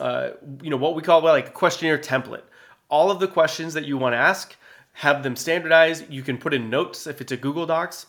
uh, 0.00 0.30
you 0.62 0.70
know 0.70 0.76
what 0.76 0.94
we 0.94 1.02
call 1.02 1.22
like 1.22 1.48
a 1.48 1.52
questionnaire 1.52 1.98
template. 1.98 2.42
All 2.88 3.10
of 3.10 3.20
the 3.20 3.28
questions 3.28 3.74
that 3.74 3.84
you 3.84 3.96
want 3.98 4.14
to 4.14 4.18
ask, 4.18 4.56
have 4.94 5.22
them 5.22 5.36
standardized. 5.36 6.10
You 6.10 6.22
can 6.22 6.38
put 6.38 6.54
in 6.54 6.70
notes 6.70 7.06
if 7.06 7.20
it's 7.20 7.32
a 7.32 7.36
Google 7.36 7.66
Docs. 7.66 8.06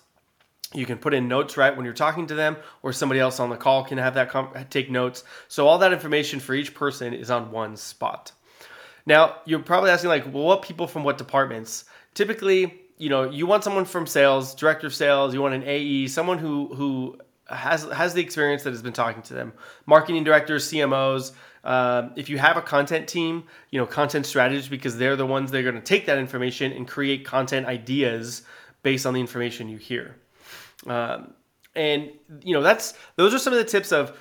You 0.73 0.85
can 0.85 0.97
put 0.97 1.13
in 1.13 1.27
notes 1.27 1.57
right 1.57 1.75
when 1.75 1.83
you're 1.83 1.93
talking 1.93 2.27
to 2.27 2.33
them, 2.33 2.55
or 2.81 2.93
somebody 2.93 3.19
else 3.19 3.39
on 3.39 3.49
the 3.49 3.57
call 3.57 3.83
can 3.83 3.97
have 3.97 4.13
that 4.13 4.29
com- 4.29 4.53
take 4.69 4.89
notes. 4.89 5.23
So 5.49 5.67
all 5.67 5.77
that 5.79 5.91
information 5.91 6.39
for 6.39 6.53
each 6.53 6.73
person 6.73 7.13
is 7.13 7.29
on 7.29 7.51
one 7.51 7.75
spot. 7.75 8.31
Now 9.05 9.35
you're 9.45 9.59
probably 9.59 9.91
asking 9.91 10.09
like, 10.09 10.25
well, 10.33 10.43
what 10.43 10.61
people 10.61 10.87
from 10.87 11.03
what 11.03 11.17
departments? 11.17 11.85
Typically, 12.13 12.81
you 12.97 13.09
know, 13.09 13.29
you 13.29 13.45
want 13.47 13.63
someone 13.63 13.85
from 13.85 14.07
sales, 14.07 14.55
director 14.55 14.87
of 14.87 14.95
sales. 14.95 15.33
You 15.33 15.41
want 15.41 15.55
an 15.55 15.63
AE, 15.65 16.07
someone 16.07 16.37
who 16.37 16.73
who 16.73 17.17
has 17.51 17.83
has 17.85 18.13
the 18.13 18.21
experience 18.21 18.63
that 18.63 18.71
has 18.71 18.81
been 18.81 18.93
talking 18.93 19.21
to 19.23 19.33
them. 19.33 19.53
Marketing 19.85 20.23
directors, 20.23 20.69
CMOs, 20.71 21.33
um, 21.63 22.13
if 22.15 22.29
you 22.29 22.37
have 22.37 22.57
a 22.57 22.61
content 22.61 23.07
team, 23.07 23.43
you 23.69 23.79
know, 23.79 23.85
content 23.85 24.25
strategists, 24.25 24.69
because 24.69 24.97
they're 24.97 25.15
the 25.15 25.25
ones 25.25 25.51
that 25.51 25.59
are 25.59 25.63
going 25.63 25.75
to 25.75 25.81
take 25.81 26.07
that 26.07 26.17
information 26.17 26.71
and 26.71 26.87
create 26.87 27.25
content 27.25 27.67
ideas 27.67 28.43
based 28.83 29.05
on 29.05 29.13
the 29.13 29.19
information 29.19 29.69
you 29.69 29.77
hear. 29.77 30.15
Um, 30.87 31.33
and 31.75 32.11
you 32.43 32.53
know, 32.53 32.61
that's 32.61 32.93
those 33.15 33.33
are 33.33 33.39
some 33.39 33.53
of 33.53 33.59
the 33.59 33.65
tips 33.65 33.91
of 33.91 34.17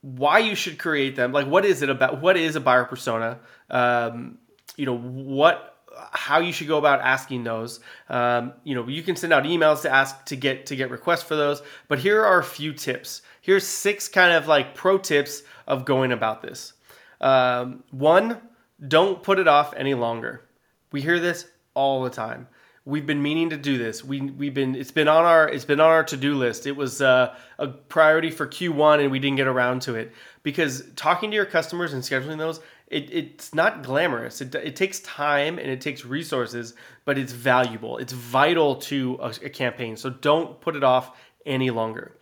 why 0.00 0.38
you 0.38 0.54
should 0.56 0.78
create 0.78 1.14
them. 1.14 1.32
Like, 1.32 1.46
what 1.46 1.64
is 1.64 1.82
it 1.82 1.88
about? 1.88 2.20
What 2.20 2.36
is 2.36 2.56
a 2.56 2.60
buyer 2.60 2.84
persona? 2.84 3.38
Um, 3.70 4.38
you 4.76 4.86
know, 4.86 4.96
what 4.96 5.71
how 6.12 6.38
you 6.40 6.52
should 6.52 6.68
go 6.68 6.78
about 6.78 7.00
asking 7.00 7.44
those. 7.44 7.80
Um, 8.08 8.52
you 8.64 8.74
know, 8.74 8.88
you 8.88 9.02
can 9.02 9.16
send 9.16 9.32
out 9.32 9.44
emails 9.44 9.82
to 9.82 9.90
ask 9.90 10.24
to 10.26 10.36
get 10.36 10.66
to 10.66 10.76
get 10.76 10.90
requests 10.90 11.22
for 11.22 11.36
those. 11.36 11.62
But 11.88 11.98
here 11.98 12.24
are 12.24 12.38
a 12.38 12.44
few 12.44 12.72
tips. 12.72 13.22
Here's 13.40 13.66
six 13.66 14.08
kind 14.08 14.32
of 14.32 14.46
like 14.46 14.74
pro 14.74 14.98
tips 14.98 15.42
of 15.66 15.84
going 15.84 16.12
about 16.12 16.42
this. 16.42 16.74
Um, 17.20 17.84
one, 17.90 18.40
don't 18.86 19.22
put 19.22 19.38
it 19.38 19.48
off 19.48 19.74
any 19.76 19.94
longer. 19.94 20.42
We 20.90 21.00
hear 21.00 21.20
this 21.20 21.46
all 21.74 22.02
the 22.02 22.10
time. 22.10 22.48
We've 22.84 23.06
been 23.06 23.22
meaning 23.22 23.50
to 23.50 23.56
do 23.56 23.78
this. 23.78 24.04
We 24.04 24.20
we've 24.20 24.54
been 24.54 24.74
it's 24.74 24.90
been 24.90 25.06
on 25.06 25.24
our 25.24 25.48
it's 25.48 25.64
been 25.64 25.78
on 25.78 25.88
our 25.88 26.02
to 26.04 26.16
do 26.16 26.34
list. 26.34 26.66
It 26.66 26.76
was 26.76 27.00
uh, 27.00 27.34
a 27.58 27.68
priority 27.68 28.30
for 28.30 28.44
Q1 28.46 29.00
and 29.00 29.10
we 29.12 29.20
didn't 29.20 29.36
get 29.36 29.46
around 29.46 29.82
to 29.82 29.94
it 29.94 30.12
because 30.42 30.84
talking 30.96 31.30
to 31.30 31.36
your 31.36 31.46
customers 31.46 31.92
and 31.92 32.02
scheduling 32.02 32.38
those 32.38 32.60
it, 32.92 33.10
it's 33.10 33.54
not 33.54 33.82
glamorous. 33.82 34.40
It, 34.40 34.54
it 34.54 34.76
takes 34.76 35.00
time 35.00 35.58
and 35.58 35.68
it 35.68 35.80
takes 35.80 36.04
resources, 36.04 36.74
but 37.04 37.18
it's 37.18 37.32
valuable. 37.32 37.98
It's 37.98 38.12
vital 38.12 38.76
to 38.76 39.18
a, 39.20 39.28
a 39.44 39.50
campaign. 39.50 39.96
So 39.96 40.10
don't 40.10 40.60
put 40.60 40.76
it 40.76 40.84
off 40.84 41.16
any 41.46 41.70
longer. 41.70 42.16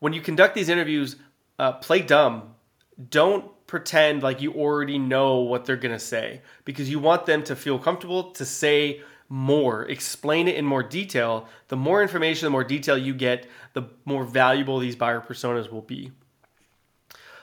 When 0.00 0.12
you 0.12 0.20
conduct 0.20 0.54
these 0.54 0.68
interviews, 0.68 1.16
uh, 1.58 1.72
play 1.72 2.00
dumb. 2.00 2.54
Don't 3.10 3.44
pretend 3.66 4.22
like 4.22 4.42
you 4.42 4.52
already 4.54 4.98
know 4.98 5.36
what 5.36 5.64
they're 5.64 5.76
going 5.76 5.94
to 5.94 5.98
say 5.98 6.42
because 6.64 6.90
you 6.90 6.98
want 6.98 7.26
them 7.26 7.42
to 7.44 7.54
feel 7.54 7.78
comfortable 7.78 8.32
to 8.32 8.44
say 8.44 9.00
more, 9.28 9.84
explain 9.84 10.48
it 10.48 10.56
in 10.56 10.64
more 10.64 10.82
detail. 10.82 11.46
The 11.68 11.76
more 11.76 12.02
information, 12.02 12.46
the 12.46 12.50
more 12.50 12.64
detail 12.64 12.98
you 12.98 13.14
get, 13.14 13.46
the 13.74 13.84
more 14.04 14.24
valuable 14.24 14.80
these 14.80 14.96
buyer 14.96 15.20
personas 15.20 15.70
will 15.70 15.82
be. 15.82 16.10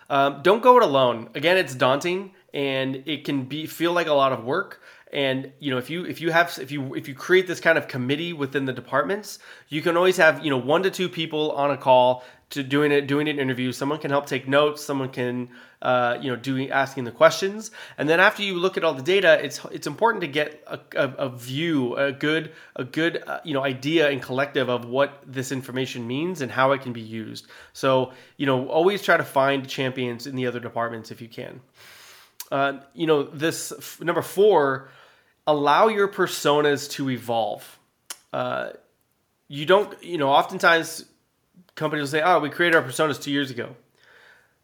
Um, 0.09 0.41
don't 0.41 0.61
go 0.61 0.77
it 0.77 0.83
alone. 0.83 1.29
Again, 1.33 1.57
it's 1.57 1.73
daunting 1.73 2.33
and 2.57 3.03
it 3.05 3.23
can 3.23 3.43
be 3.43 3.67
feel 3.67 3.93
like 3.93 4.07
a 4.07 4.13
lot 4.13 4.33
of 4.33 4.43
work. 4.43 4.81
And 5.13 5.53
you 5.59 5.71
know 5.71 5.77
if 5.77 5.89
you 5.89 6.05
if 6.05 6.19
you 6.19 6.31
have 6.31 6.57
if 6.59 6.69
you 6.69 6.95
if 6.95 7.07
you 7.07 7.13
create 7.13 7.47
this 7.47 7.61
kind 7.61 7.77
of 7.77 7.87
committee 7.87 8.33
within 8.33 8.65
the 8.65 8.73
departments 8.73 9.39
you 9.69 9.81
can 9.81 9.95
always 9.95 10.17
have 10.17 10.43
you 10.43 10.49
know 10.49 10.57
one 10.57 10.83
to 10.83 10.91
two 10.91 11.07
people 11.07 11.51
on 11.51 11.71
a 11.71 11.77
call 11.77 12.25
to 12.49 12.61
doing 12.61 12.91
it 12.91 13.07
doing 13.07 13.29
an 13.29 13.39
interview. 13.39 13.71
Someone 13.71 13.99
can 13.99 14.11
help 14.11 14.25
take 14.25 14.49
notes. 14.49 14.83
Someone 14.83 15.07
can 15.07 15.49
uh, 15.81 16.17
you 16.19 16.29
know 16.29 16.35
doing 16.35 16.71
asking 16.71 17.05
the 17.05 17.11
questions. 17.11 17.71
And 17.97 18.09
then 18.09 18.19
after 18.19 18.43
you 18.43 18.55
look 18.55 18.75
at 18.75 18.83
all 18.83 18.93
the 18.95 19.09
data 19.15 19.39
it's 19.41 19.63
it's 19.71 19.87
important 19.87 20.21
to 20.21 20.27
get 20.27 20.61
a, 20.67 20.79
a, 20.95 21.09
a 21.27 21.29
view 21.29 21.95
a 21.95 22.11
good 22.11 22.51
a 22.75 22.83
good 22.83 23.23
uh, 23.27 23.39
you 23.45 23.53
know 23.53 23.63
idea 23.63 24.09
and 24.09 24.21
collective 24.21 24.67
of 24.67 24.83
what 24.83 25.23
this 25.25 25.53
information 25.53 26.05
means 26.05 26.41
and 26.41 26.51
how 26.51 26.73
it 26.73 26.81
can 26.81 26.91
be 26.91 27.01
used. 27.01 27.47
So 27.71 28.11
you 28.35 28.45
know 28.45 28.67
always 28.67 29.01
try 29.03 29.15
to 29.15 29.23
find 29.23 29.69
champions 29.69 30.27
in 30.27 30.35
the 30.35 30.47
other 30.47 30.59
departments 30.59 31.11
if 31.11 31.21
you 31.21 31.29
can 31.29 31.61
uh, 32.51 32.79
you 32.93 33.07
know, 33.07 33.23
this 33.23 33.71
f- 33.71 34.01
number 34.01 34.21
four, 34.21 34.89
allow 35.45 35.87
your 35.87 36.07
personas 36.07 36.89
to 36.91 37.09
evolve. 37.09 37.79
Uh, 38.33 38.69
you 39.47 39.65
don't, 39.65 40.01
you 40.03 40.17
know, 40.17 40.29
oftentimes 40.29 41.05
companies 41.75 42.01
will 42.01 42.19
say, 42.19 42.21
"Oh, 42.21 42.39
we 42.39 42.49
created 42.49 42.75
our 42.75 42.83
personas 42.83 43.21
two 43.21 43.31
years 43.31 43.51
ago." 43.51 43.75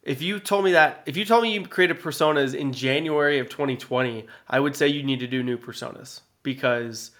If 0.04 0.22
you 0.22 0.40
told 0.40 0.66
me 0.66 0.74
that, 0.74 1.04
if 1.06 1.16
you 1.16 1.24
told 1.24 1.44
me 1.44 1.54
you 1.54 1.66
created 1.66 2.02
personas 2.02 2.54
in 2.54 2.74
January 2.74 3.40
of 3.40 3.48
2020, 3.48 4.26
I 4.50 4.60
would 4.60 4.76
say 4.76 4.90
you 4.90 5.04
need 5.04 5.20
to 5.20 5.28
do 5.28 5.42
new 5.42 5.58
personas 5.58 6.22
because 6.44 7.12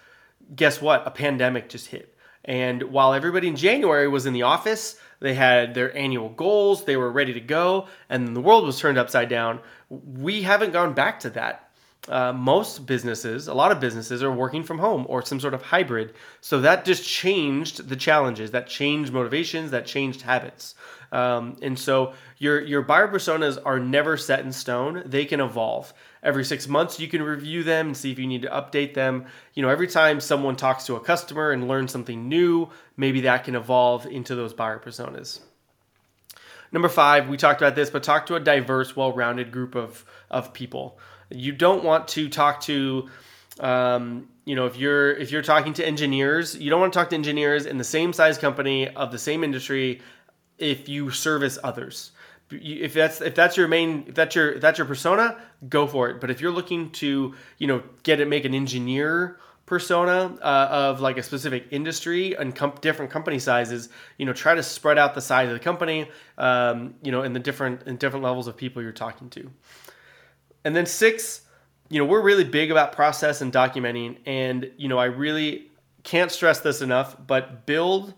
guess 0.54 0.82
what? 0.82 1.06
A 1.06 1.10
pandemic 1.10 1.70
just 1.70 1.86
hit. 1.86 2.14
And 2.44 2.82
while 2.84 3.14
everybody 3.14 3.48
in 3.48 3.56
January 3.56 4.06
was 4.06 4.26
in 4.26 4.34
the 4.34 4.42
office, 4.42 5.00
they 5.20 5.34
had 5.34 5.74
their 5.74 5.96
annual 5.96 6.28
goals, 6.28 6.84
they 6.84 6.96
were 6.96 7.10
ready 7.10 7.32
to 7.32 7.40
go, 7.40 7.88
and 8.08 8.34
the 8.34 8.40
world 8.40 8.64
was 8.64 8.78
turned 8.78 8.98
upside 8.98 9.28
down. 9.28 9.60
We 9.88 10.42
haven't 10.42 10.72
gone 10.72 10.94
back 10.94 11.20
to 11.20 11.30
that. 11.30 11.63
Uh, 12.06 12.34
most 12.34 12.84
businesses, 12.84 13.48
a 13.48 13.54
lot 13.54 13.72
of 13.72 13.80
businesses, 13.80 14.22
are 14.22 14.30
working 14.30 14.62
from 14.62 14.78
home 14.78 15.06
or 15.08 15.24
some 15.24 15.40
sort 15.40 15.54
of 15.54 15.62
hybrid. 15.62 16.12
So 16.42 16.60
that 16.60 16.84
just 16.84 17.02
changed 17.02 17.88
the 17.88 17.96
challenges, 17.96 18.50
that 18.50 18.66
changed 18.66 19.10
motivations, 19.10 19.70
that 19.70 19.86
changed 19.86 20.20
habits. 20.20 20.74
Um, 21.12 21.56
and 21.62 21.78
so 21.78 22.12
your 22.38 22.60
your 22.60 22.82
buyer 22.82 23.08
personas 23.08 23.58
are 23.64 23.80
never 23.80 24.18
set 24.18 24.40
in 24.40 24.52
stone. 24.52 25.02
They 25.06 25.24
can 25.24 25.40
evolve. 25.40 25.94
Every 26.22 26.44
six 26.44 26.68
months, 26.68 27.00
you 27.00 27.08
can 27.08 27.22
review 27.22 27.62
them 27.62 27.86
and 27.88 27.96
see 27.96 28.10
if 28.12 28.18
you 28.18 28.26
need 28.26 28.42
to 28.42 28.48
update 28.48 28.92
them. 28.94 29.26
You 29.54 29.62
know, 29.62 29.70
every 29.70 29.86
time 29.86 30.20
someone 30.20 30.56
talks 30.56 30.84
to 30.86 30.96
a 30.96 31.00
customer 31.00 31.52
and 31.52 31.68
learns 31.68 31.92
something 31.92 32.28
new, 32.28 32.68
maybe 32.96 33.22
that 33.22 33.44
can 33.44 33.54
evolve 33.54 34.06
into 34.06 34.34
those 34.34 34.52
buyer 34.52 34.78
personas. 34.78 35.40
Number 36.72 36.88
five, 36.88 37.28
we 37.28 37.36
talked 37.36 37.62
about 37.62 37.76
this, 37.76 37.88
but 37.90 38.02
talk 38.02 38.26
to 38.26 38.34
a 38.34 38.40
diverse, 38.40 38.96
well-rounded 38.96 39.52
group 39.52 39.74
of 39.74 40.04
of 40.30 40.52
people. 40.52 40.98
You 41.30 41.52
don't 41.52 41.84
want 41.84 42.08
to 42.08 42.28
talk 42.28 42.60
to 42.62 43.08
um, 43.60 44.28
you 44.44 44.54
know 44.56 44.66
if 44.66 44.76
you're 44.76 45.12
if 45.12 45.30
you're 45.30 45.42
talking 45.42 45.72
to 45.74 45.86
engineers 45.86 46.56
you 46.56 46.70
don't 46.70 46.80
want 46.80 46.92
to 46.92 46.98
talk 46.98 47.10
to 47.10 47.14
engineers 47.14 47.66
in 47.66 47.78
the 47.78 47.84
same 47.84 48.12
size 48.12 48.36
company 48.36 48.88
of 48.88 49.12
the 49.12 49.18
same 49.18 49.44
industry 49.44 50.00
if 50.58 50.88
you 50.88 51.10
service 51.10 51.58
others. 51.62 52.12
If 52.50 52.94
that's 52.94 53.20
if 53.20 53.34
that's 53.34 53.56
your 53.56 53.68
main 53.68 54.04
if 54.08 54.14
that's 54.14 54.36
your 54.36 54.52
if 54.52 54.60
that's 54.60 54.78
your 54.78 54.86
persona 54.86 55.40
go 55.68 55.86
for 55.86 56.10
it. 56.10 56.20
But 56.20 56.30
if 56.30 56.40
you're 56.40 56.52
looking 56.52 56.90
to 56.92 57.34
you 57.58 57.66
know 57.66 57.82
get 58.02 58.20
it 58.20 58.28
make 58.28 58.44
an 58.44 58.54
engineer 58.54 59.38
persona 59.66 60.36
uh, 60.42 60.68
of 60.70 61.00
like 61.00 61.16
a 61.16 61.22
specific 61.22 61.66
industry 61.70 62.36
and 62.36 62.54
com- 62.54 62.74
different 62.82 63.10
company 63.10 63.38
sizes 63.38 63.88
you 64.18 64.26
know 64.26 64.32
try 64.34 64.54
to 64.54 64.62
spread 64.62 64.98
out 64.98 65.14
the 65.14 65.22
size 65.22 65.48
of 65.48 65.54
the 65.54 65.60
company 65.60 66.06
um, 66.36 66.94
you 67.02 67.10
know 67.10 67.22
in 67.22 67.32
the 67.32 67.40
different 67.40 67.82
in 67.84 67.96
different 67.96 68.22
levels 68.22 68.46
of 68.46 68.56
people 68.56 68.82
you're 68.82 68.92
talking 68.92 69.30
to 69.30 69.50
and 70.64 70.74
then 70.74 70.86
six 70.86 71.42
you 71.90 71.98
know 71.98 72.06
we're 72.06 72.22
really 72.22 72.44
big 72.44 72.70
about 72.70 72.92
process 72.92 73.40
and 73.40 73.52
documenting. 73.52 74.18
And 74.26 74.70
you 74.76 74.88
know 74.88 74.98
i 74.98 75.06
really 75.06 75.70
can't 76.02 76.30
stress 76.30 76.60
this 76.60 76.82
enough, 76.82 77.16
but 77.26 77.66
build 77.66 78.14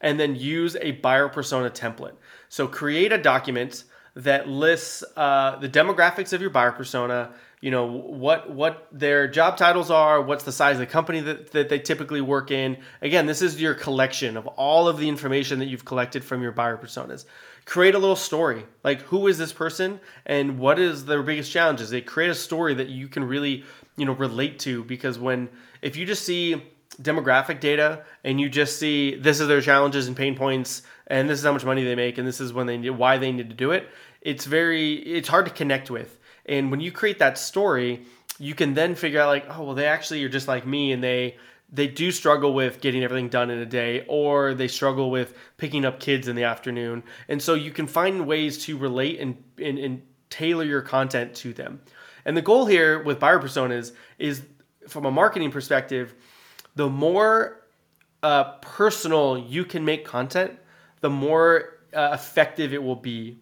and 0.00 0.18
then 0.18 0.36
use 0.36 0.76
a 0.80 0.92
buyer 0.92 1.28
persona 1.28 1.70
template. 1.70 2.14
So 2.48 2.66
create 2.66 3.12
a 3.12 3.18
document 3.18 3.84
that 4.14 4.48
lists 4.48 5.04
uh, 5.16 5.56
the 5.56 5.68
demographics 5.68 6.32
of 6.32 6.40
your 6.40 6.50
buyer 6.50 6.72
persona, 6.72 7.32
you 7.60 7.70
know 7.70 7.86
what 7.86 8.50
what 8.50 8.86
their 8.92 9.26
job 9.26 9.56
titles 9.56 9.90
are 9.90 10.20
what's 10.20 10.44
the 10.44 10.52
size 10.52 10.76
of 10.76 10.80
the 10.80 10.86
company 10.86 11.20
that, 11.20 11.52
that 11.52 11.68
they 11.68 11.78
typically 11.78 12.20
work 12.20 12.50
in. 12.50 12.78
Again 13.00 13.26
this 13.26 13.42
is 13.42 13.60
your 13.60 13.74
collection 13.74 14.36
of 14.36 14.46
all 14.46 14.88
of 14.88 14.98
the 14.98 15.08
information 15.08 15.58
that 15.60 15.66
you've 15.66 15.84
collected 15.84 16.22
from 16.22 16.42
your 16.42 16.52
buyer 16.52 16.76
personas 16.76 17.24
create 17.66 17.94
a 17.94 17.98
little 17.98 18.16
story. 18.16 18.64
Like 18.82 19.02
who 19.02 19.26
is 19.26 19.36
this 19.36 19.52
person 19.52 20.00
and 20.24 20.58
what 20.58 20.78
is 20.78 21.04
their 21.04 21.22
biggest 21.22 21.52
challenges 21.52 21.90
they 21.90 22.00
create 22.00 22.30
a 22.30 22.34
story 22.34 22.72
that 22.74 22.88
you 22.88 23.08
can 23.08 23.24
really 23.24 23.64
you 23.96 24.06
know 24.06 24.12
relate 24.12 24.58
to? 24.60 24.82
Because 24.84 25.18
when 25.18 25.50
if 25.82 25.96
you 25.96 26.06
just 26.06 26.24
see 26.24 26.62
demographic 27.02 27.60
data 27.60 28.02
and 28.24 28.40
you 28.40 28.48
just 28.48 28.78
see 28.78 29.16
this 29.16 29.38
is 29.40 29.48
their 29.48 29.60
challenges 29.60 30.06
and 30.08 30.16
pain 30.16 30.34
points 30.34 30.80
and 31.08 31.28
this 31.28 31.38
is 31.38 31.44
how 31.44 31.52
much 31.52 31.64
money 31.64 31.84
they 31.84 31.94
make 31.94 32.16
and 32.16 32.26
this 32.26 32.40
is 32.40 32.54
when 32.54 32.66
they 32.66 32.78
need 32.78 32.88
why 32.88 33.18
they 33.18 33.30
need 33.30 33.50
to 33.50 33.54
do 33.54 33.72
it 33.72 33.86
it's 34.26 34.44
very 34.44 34.94
it's 34.94 35.28
hard 35.28 35.46
to 35.46 35.52
connect 35.52 35.88
with. 35.88 36.18
And 36.46 36.72
when 36.72 36.80
you 36.80 36.90
create 36.90 37.20
that 37.20 37.38
story, 37.38 38.06
you 38.40 38.54
can 38.54 38.74
then 38.74 38.96
figure 38.96 39.20
out 39.20 39.28
like, 39.28 39.46
oh, 39.48 39.62
well, 39.62 39.74
they 39.74 39.86
actually 39.86 40.22
are 40.24 40.28
just 40.28 40.48
like 40.48 40.66
me 40.66 40.90
and 40.90 41.02
they 41.02 41.36
they 41.76 41.86
do 41.86 42.10
struggle 42.10 42.54
with 42.54 42.80
getting 42.80 43.04
everything 43.04 43.28
done 43.28 43.50
in 43.50 43.58
a 43.58 43.66
day 43.66 44.04
or 44.08 44.54
they 44.54 44.66
struggle 44.66 45.10
with 45.10 45.36
picking 45.58 45.84
up 45.84 46.00
kids 46.00 46.26
in 46.26 46.34
the 46.34 46.44
afternoon. 46.44 47.02
And 47.28 47.40
so 47.40 47.54
you 47.54 47.70
can 47.70 47.86
find 47.86 48.26
ways 48.26 48.58
to 48.64 48.76
relate 48.78 49.20
and, 49.20 49.36
and, 49.62 49.78
and 49.78 50.02
tailor 50.30 50.64
your 50.64 50.82
content 50.82 51.34
to 51.36 51.52
them. 51.52 51.80
And 52.24 52.36
the 52.36 52.42
goal 52.42 52.66
here 52.66 53.02
with 53.02 53.20
buyer 53.20 53.38
personas 53.38 53.92
is 54.18 54.42
from 54.88 55.04
a 55.04 55.10
marketing 55.10 55.50
perspective, 55.50 56.14
the 56.74 56.88
more 56.88 57.62
uh, 58.22 58.44
personal 58.62 59.38
you 59.38 59.64
can 59.64 59.84
make 59.84 60.04
content, 60.04 60.58
the 61.00 61.10
more 61.10 61.80
uh, 61.94 62.10
effective 62.12 62.72
it 62.72 62.82
will 62.82 62.96
be 62.96 63.38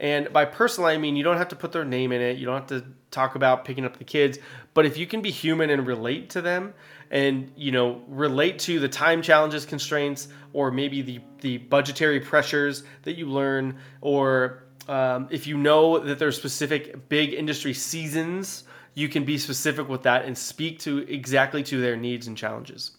and 0.00 0.32
by 0.32 0.44
personal, 0.44 0.88
I 0.88 0.96
mean 0.96 1.16
you 1.16 1.24
don't 1.24 1.38
have 1.38 1.48
to 1.48 1.56
put 1.56 1.72
their 1.72 1.84
name 1.84 2.12
in 2.12 2.20
it. 2.20 2.38
You 2.38 2.46
don't 2.46 2.54
have 2.54 2.68
to 2.68 2.84
talk 3.10 3.34
about 3.34 3.64
picking 3.64 3.84
up 3.84 3.98
the 3.98 4.04
kids. 4.04 4.38
But 4.74 4.86
if 4.86 4.96
you 4.96 5.06
can 5.06 5.20
be 5.20 5.30
human 5.30 5.70
and 5.70 5.86
relate 5.86 6.30
to 6.30 6.42
them, 6.42 6.74
and 7.10 7.50
you 7.56 7.72
know 7.72 8.02
relate 8.08 8.58
to 8.60 8.78
the 8.80 8.88
time 8.88 9.22
challenges, 9.22 9.64
constraints, 9.64 10.28
or 10.52 10.70
maybe 10.70 11.02
the 11.02 11.20
the 11.40 11.58
budgetary 11.58 12.20
pressures 12.20 12.82
that 13.02 13.16
you 13.16 13.26
learn, 13.26 13.78
or 14.00 14.64
um, 14.88 15.28
if 15.30 15.46
you 15.46 15.56
know 15.56 15.98
that 15.98 16.18
there's 16.18 16.36
specific 16.36 17.08
big 17.08 17.34
industry 17.34 17.74
seasons, 17.74 18.64
you 18.94 19.08
can 19.08 19.24
be 19.24 19.38
specific 19.38 19.88
with 19.88 20.02
that 20.02 20.24
and 20.24 20.36
speak 20.36 20.78
to 20.80 20.98
exactly 20.98 21.62
to 21.64 21.80
their 21.80 21.96
needs 21.96 22.26
and 22.26 22.36
challenges. 22.36 22.92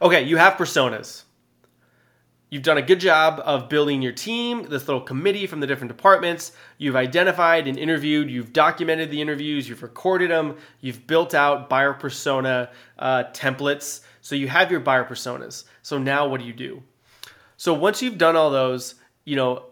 Okay, 0.00 0.22
you 0.22 0.36
have 0.36 0.54
personas. 0.54 1.24
You've 2.50 2.62
done 2.62 2.78
a 2.78 2.82
good 2.82 3.00
job 3.00 3.42
of 3.44 3.68
building 3.68 4.00
your 4.00 4.12
team, 4.12 4.62
this 4.68 4.88
little 4.88 5.02
committee 5.02 5.46
from 5.46 5.60
the 5.60 5.66
different 5.66 5.88
departments. 5.88 6.52
You've 6.78 6.96
identified 6.96 7.66
and 7.66 7.78
interviewed, 7.78 8.30
you've 8.30 8.54
documented 8.54 9.10
the 9.10 9.20
interviews, 9.20 9.68
you've 9.68 9.82
recorded 9.82 10.30
them, 10.30 10.56
you've 10.80 11.06
built 11.06 11.34
out 11.34 11.68
buyer 11.68 11.92
persona 11.92 12.70
uh, 12.98 13.24
templates. 13.32 14.00
So 14.22 14.34
you 14.34 14.48
have 14.48 14.70
your 14.70 14.80
buyer 14.80 15.04
personas. 15.04 15.64
So 15.82 15.98
now 15.98 16.26
what 16.26 16.40
do 16.40 16.46
you 16.46 16.54
do? 16.54 16.82
So 17.58 17.74
once 17.74 18.00
you've 18.00 18.18
done 18.18 18.34
all 18.34 18.50
those, 18.50 18.94
you 19.24 19.36
know, 19.36 19.64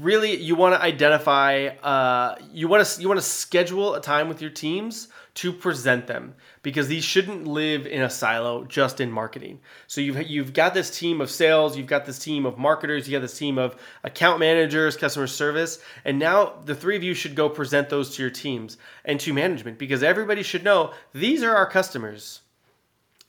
really 0.00 0.36
you 0.36 0.56
want 0.56 0.74
to 0.74 0.82
identify 0.82 1.66
uh, 1.82 2.36
you 2.52 2.66
want 2.66 2.84
to 2.84 3.00
you 3.00 3.08
want 3.08 3.20
to 3.20 3.26
schedule 3.26 3.94
a 3.94 4.00
time 4.00 4.28
with 4.28 4.40
your 4.40 4.50
teams 4.50 5.08
to 5.38 5.52
present 5.52 6.08
them 6.08 6.34
because 6.62 6.88
these 6.88 7.04
shouldn't 7.04 7.46
live 7.46 7.86
in 7.86 8.02
a 8.02 8.10
silo 8.10 8.64
just 8.64 9.00
in 9.00 9.08
marketing. 9.08 9.60
So 9.86 10.00
you've 10.00 10.28
you've 10.28 10.52
got 10.52 10.74
this 10.74 10.98
team 10.98 11.20
of 11.20 11.30
sales, 11.30 11.76
you've 11.76 11.86
got 11.86 12.06
this 12.06 12.18
team 12.18 12.44
of 12.44 12.58
marketers, 12.58 13.06
you 13.06 13.16
got 13.16 13.22
this 13.22 13.38
team 13.38 13.56
of 13.56 13.76
account 14.02 14.40
managers, 14.40 14.96
customer 14.96 15.28
service, 15.28 15.78
and 16.04 16.18
now 16.18 16.54
the 16.64 16.74
three 16.74 16.96
of 16.96 17.04
you 17.04 17.14
should 17.14 17.36
go 17.36 17.48
present 17.48 17.88
those 17.88 18.16
to 18.16 18.22
your 18.22 18.32
teams 18.32 18.78
and 19.04 19.20
to 19.20 19.32
management 19.32 19.78
because 19.78 20.02
everybody 20.02 20.42
should 20.42 20.64
know 20.64 20.92
these 21.12 21.44
are 21.44 21.54
our 21.54 21.70
customers. 21.70 22.40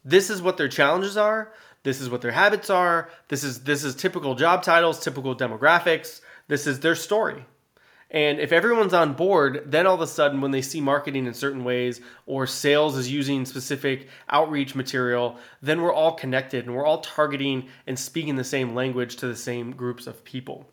This 0.03 0.31
is 0.31 0.41
what 0.41 0.57
their 0.57 0.67
challenges 0.67 1.15
are, 1.15 1.53
this 1.83 2.01
is 2.01 2.09
what 2.09 2.21
their 2.21 2.31
habits 2.31 2.71
are, 2.71 3.11
this 3.27 3.43
is 3.43 3.65
this 3.65 3.83
is 3.83 3.93
typical 3.93 4.33
job 4.33 4.63
titles, 4.63 4.99
typical 4.99 5.35
demographics, 5.35 6.21
this 6.47 6.65
is 6.65 6.79
their 6.79 6.95
story. 6.95 7.45
And 8.11 8.39
if 8.39 8.51
everyone's 8.51 8.93
on 8.93 9.13
board, 9.13 9.63
then 9.67 9.85
all 9.85 9.93
of 9.93 10.01
a 10.01 10.07
sudden, 10.07 10.41
when 10.41 10.49
they 10.49 10.63
see 10.63 10.81
marketing 10.81 11.27
in 11.27 11.33
certain 11.33 11.63
ways 11.63 12.01
or 12.25 12.47
sales 12.47 12.97
is 12.97 13.11
using 13.11 13.45
specific 13.45 14.07
outreach 14.29 14.73
material, 14.73 15.37
then 15.61 15.81
we're 15.81 15.93
all 15.93 16.13
connected 16.13 16.65
and 16.65 16.75
we're 16.75 16.85
all 16.85 17.01
targeting 17.01 17.69
and 17.85 17.99
speaking 17.99 18.35
the 18.35 18.43
same 18.43 18.73
language 18.73 19.17
to 19.17 19.27
the 19.27 19.35
same 19.35 19.71
groups 19.71 20.07
of 20.07 20.23
people. 20.23 20.67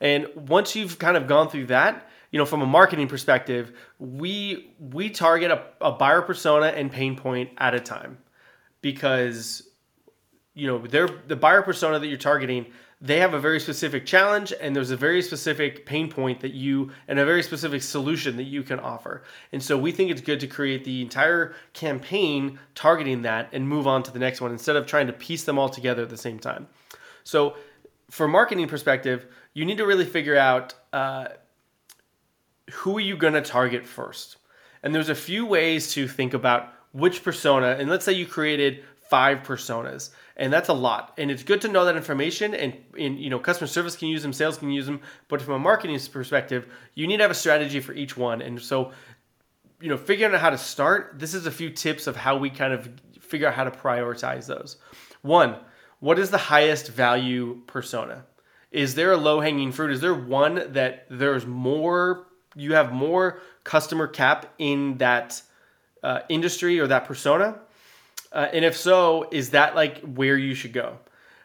And 0.00 0.26
once 0.36 0.76
you've 0.76 0.98
kind 0.98 1.16
of 1.16 1.26
gone 1.26 1.48
through 1.48 1.66
that, 1.66 2.08
you 2.30 2.38
know, 2.38 2.46
from 2.46 2.62
a 2.62 2.66
marketing 2.66 3.08
perspective, 3.08 3.72
we 3.98 4.72
we 4.78 5.10
target 5.10 5.50
a, 5.50 5.62
a 5.80 5.92
buyer 5.92 6.22
persona 6.22 6.66
and 6.66 6.90
pain 6.90 7.16
point 7.16 7.50
at 7.58 7.74
a 7.74 7.80
time 7.80 8.18
because 8.80 9.68
you 10.54 10.66
know 10.66 10.78
they're 10.86 11.08
the 11.28 11.36
buyer 11.36 11.62
persona 11.62 11.98
that 11.98 12.06
you're 12.06 12.16
targeting 12.16 12.66
they 13.02 13.18
have 13.18 13.34
a 13.34 13.40
very 13.40 13.58
specific 13.58 14.06
challenge 14.06 14.52
and 14.60 14.76
there's 14.76 14.92
a 14.92 14.96
very 14.96 15.20
specific 15.22 15.84
pain 15.84 16.08
point 16.08 16.40
that 16.40 16.52
you 16.52 16.92
and 17.08 17.18
a 17.18 17.24
very 17.24 17.42
specific 17.42 17.82
solution 17.82 18.36
that 18.36 18.44
you 18.44 18.62
can 18.62 18.78
offer. 18.78 19.24
And 19.50 19.60
so 19.60 19.76
we 19.76 19.90
think 19.90 20.12
it's 20.12 20.20
good 20.20 20.38
to 20.38 20.46
create 20.46 20.84
the 20.84 21.02
entire 21.02 21.56
campaign 21.72 22.60
targeting 22.76 23.22
that 23.22 23.48
and 23.52 23.68
move 23.68 23.88
on 23.88 24.04
to 24.04 24.12
the 24.12 24.20
next 24.20 24.40
one 24.40 24.52
instead 24.52 24.76
of 24.76 24.86
trying 24.86 25.08
to 25.08 25.12
piece 25.12 25.42
them 25.42 25.58
all 25.58 25.68
together 25.68 26.02
at 26.02 26.10
the 26.10 26.16
same 26.16 26.38
time. 26.38 26.68
So 27.24 27.56
for 28.08 28.28
marketing 28.28 28.68
perspective, 28.68 29.26
you 29.52 29.64
need 29.64 29.78
to 29.78 29.86
really 29.86 30.06
figure 30.06 30.36
out 30.36 30.74
uh, 30.92 31.28
who 32.70 32.96
are 32.98 33.00
you 33.00 33.16
going 33.16 33.34
to 33.34 33.42
target 33.42 33.84
first. 33.84 34.36
And 34.84 34.94
there's 34.94 35.08
a 35.08 35.14
few 35.14 35.44
ways 35.44 35.92
to 35.94 36.06
think 36.06 36.34
about 36.34 36.72
which 36.92 37.24
persona, 37.24 37.76
and 37.78 37.90
let's 37.90 38.04
say 38.04 38.12
you 38.12 38.26
created 38.26 38.84
five 39.12 39.42
personas 39.42 40.08
and 40.38 40.50
that's 40.50 40.70
a 40.70 40.72
lot. 40.72 41.12
And 41.18 41.30
it's 41.30 41.42
good 41.42 41.60
to 41.60 41.68
know 41.68 41.84
that 41.84 41.96
information 41.96 42.54
and, 42.54 42.74
in 42.96 43.18
you 43.18 43.28
know 43.28 43.38
customer 43.38 43.66
service 43.66 43.94
can 43.94 44.08
use 44.08 44.22
them 44.22 44.32
sales 44.32 44.56
can 44.56 44.70
use 44.70 44.86
them 44.86 45.00
but 45.28 45.42
from 45.42 45.54
a 45.54 45.58
marketing 45.58 46.00
perspective 46.10 46.66
you 46.94 47.06
need 47.06 47.18
to 47.18 47.24
have 47.24 47.30
a 47.30 47.34
strategy 47.34 47.80
for 47.80 47.92
each 47.92 48.16
one. 48.16 48.40
And 48.40 48.60
so 48.60 48.92
you 49.82 49.90
know 49.90 49.98
figuring 49.98 50.34
out 50.34 50.40
how 50.40 50.48
to 50.48 50.56
start 50.56 51.16
this 51.18 51.34
is 51.34 51.44
a 51.44 51.50
few 51.50 51.68
tips 51.68 52.06
of 52.06 52.16
how 52.16 52.38
we 52.38 52.48
kind 52.48 52.72
of 52.72 52.88
figure 53.20 53.46
out 53.46 53.54
how 53.54 53.64
to 53.64 53.70
prioritize 53.70 54.46
those. 54.46 54.78
One 55.20 55.56
what 56.00 56.18
is 56.18 56.30
the 56.30 56.38
highest 56.38 56.88
value 56.88 57.60
persona? 57.66 58.24
Is 58.70 58.94
there 58.94 59.12
a 59.12 59.18
low 59.18 59.40
hanging 59.40 59.72
fruit? 59.72 59.92
Is 59.92 60.00
there 60.00 60.14
one 60.14 60.72
that 60.72 61.06
there's 61.10 61.44
more 61.46 62.26
you 62.54 62.72
have 62.74 62.90
more 62.92 63.40
customer 63.64 64.06
cap 64.06 64.54
in 64.58 64.96
that 64.98 65.42
uh, 66.02 66.20
industry 66.30 66.80
or 66.80 66.86
that 66.86 67.04
persona 67.04 67.60
uh, 68.32 68.48
and 68.52 68.64
if 68.64 68.76
so, 68.76 69.28
is 69.30 69.50
that 69.50 69.74
like 69.74 70.00
where 70.00 70.36
you 70.36 70.54
should 70.54 70.72
go? 70.72 70.98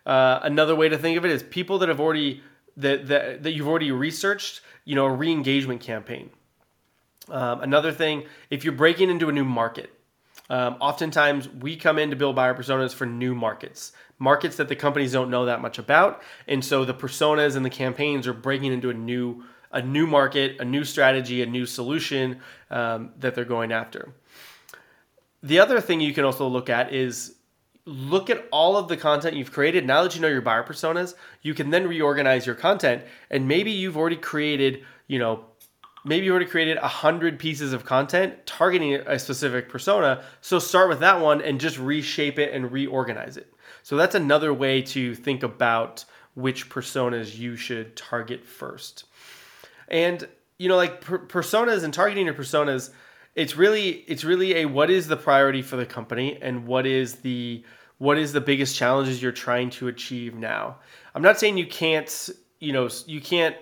Uh, 0.06 0.40
another 0.44 0.76
way 0.76 0.88
to 0.88 0.98
think 0.98 1.18
of 1.18 1.26
it 1.26 1.32
is 1.32 1.44
people 1.44 1.80
that 1.80 1.90
have 1.90 2.00
already 2.00 2.42
that 2.78 3.08
that, 3.08 3.44
that 3.44 3.52
you've 3.52 3.68
already 3.68 3.92
researched, 3.92 4.62
you 4.86 4.96
know, 4.96 5.06
a 5.06 5.12
re-engagement 5.12 5.82
campaign. 5.82 6.30
Um, 7.30 7.60
another 7.60 7.92
thing, 7.92 8.24
if 8.50 8.64
you're 8.64 8.74
breaking 8.74 9.10
into 9.10 9.28
a 9.28 9.34
new 9.34 9.44
market, 9.44 9.92
um, 10.50 10.78
oftentimes 10.80 11.50
we 11.50 11.76
come 11.76 12.00
in 12.00 12.10
to 12.10 12.16
build 12.16 12.38
buyer 12.38 12.54
personas 12.54 12.94
for 12.94 13.06
new 13.06 13.36
markets, 13.36 13.92
markets 14.18 14.56
that 14.56 14.70
the 14.70 14.76
companies 14.78 15.12
don't 15.12 15.30
know 15.30 15.46
that 15.46 15.60
much 15.60 15.78
about, 15.78 16.22
and 16.48 16.64
so 16.64 16.86
the 16.86 16.94
personas 16.94 17.58
and 17.58 17.66
the 17.66 17.70
campaigns 17.70 18.28
are 18.28 18.34
breaking 18.34 18.72
into 18.72 18.90
a 18.90 18.94
new 18.94 19.44
a 19.74 19.82
new 19.82 20.08
market, 20.08 20.62
a 20.62 20.66
new 20.66 20.86
strategy, 20.86 21.42
a 21.42 21.46
new 21.46 21.66
solution 21.66 22.40
um, 22.72 23.12
that 23.20 23.36
they're 23.36 23.44
going 23.44 23.74
after 23.74 24.14
the 25.48 25.60
other 25.60 25.80
thing 25.82 26.02
you 26.02 26.14
can 26.14 26.26
also 26.26 26.48
look 26.48 26.70
at 26.70 26.94
is 26.94 27.36
look 27.86 28.30
at 28.30 28.46
all 28.52 28.76
of 28.76 28.90
the 28.90 28.98
content 28.98 29.36
you've 29.36 29.52
created. 29.52 29.86
Now 29.86 30.04
that 30.04 30.14
you 30.14 30.22
know 30.22 30.28
your 30.28 30.42
buyer 30.42 30.64
personas, 30.64 31.16
you 31.42 31.54
can 31.54 31.70
then 31.70 31.88
reorganize 31.88 32.46
your 32.46 32.56
content. 32.56 33.04
And 33.30 33.48
maybe 33.48 33.72
you've 33.72 33.96
already 33.96 34.18
created, 34.18 34.84
you 35.08 35.20
know, 35.20 35.46
maybe 36.04 36.26
you 36.26 36.32
already 36.32 36.50
created 36.50 36.78
a 36.78 36.88
hundred 36.88 37.40
pieces 37.40 37.72
of 37.72 37.86
content 37.86 38.46
targeting 38.46 38.96
a 38.96 39.18
specific 39.18 39.70
persona. 39.70 40.24
So 40.42 40.60
start 40.60 40.90
with 40.90 41.00
that 41.00 41.22
one 41.22 41.42
and 41.42 41.62
just 41.62 41.80
reshape 41.80 42.38
it 42.40 42.54
and 42.54 42.72
reorganize 42.72 43.38
it. 43.38 43.52
So 43.84 43.96
that's 43.96 44.16
another 44.16 44.54
way 44.54 44.82
to 44.82 45.16
think 45.16 45.44
about 45.44 46.04
which 46.34 46.70
personas 46.70 47.38
you 47.38 47.56
should 47.56 47.96
target 47.96 48.46
first. 48.46 49.06
And 49.88 50.28
you 50.58 50.68
know, 50.68 50.76
like 50.76 51.02
per- 51.02 51.20
personas 51.20 51.84
and 51.84 51.94
targeting 51.94 52.26
your 52.26 52.36
personas 52.36 52.90
it's 53.38 53.56
really 53.56 53.90
it's 54.08 54.24
really 54.24 54.56
a 54.58 54.66
what 54.66 54.90
is 54.90 55.08
the 55.08 55.16
priority 55.16 55.62
for 55.62 55.78
the 55.78 55.86
company 55.86 56.40
and 56.42 56.66
what 56.66 56.88
is 56.88 57.18
the 57.18 57.64
what 58.00 58.18
is 58.18 58.34
the 58.34 58.42
biggest 58.42 58.76
challenges 58.76 59.22
you're 59.22 59.32
trying 59.32 59.70
to 59.70 59.88
achieve 59.88 60.36
now? 60.36 60.78
I'm 61.16 61.22
not 61.22 61.40
saying 61.40 61.58
you 61.58 61.68
can't 61.68 62.30
you 62.60 62.74
know 62.74 62.90
you 63.06 63.22
can't 63.22 63.56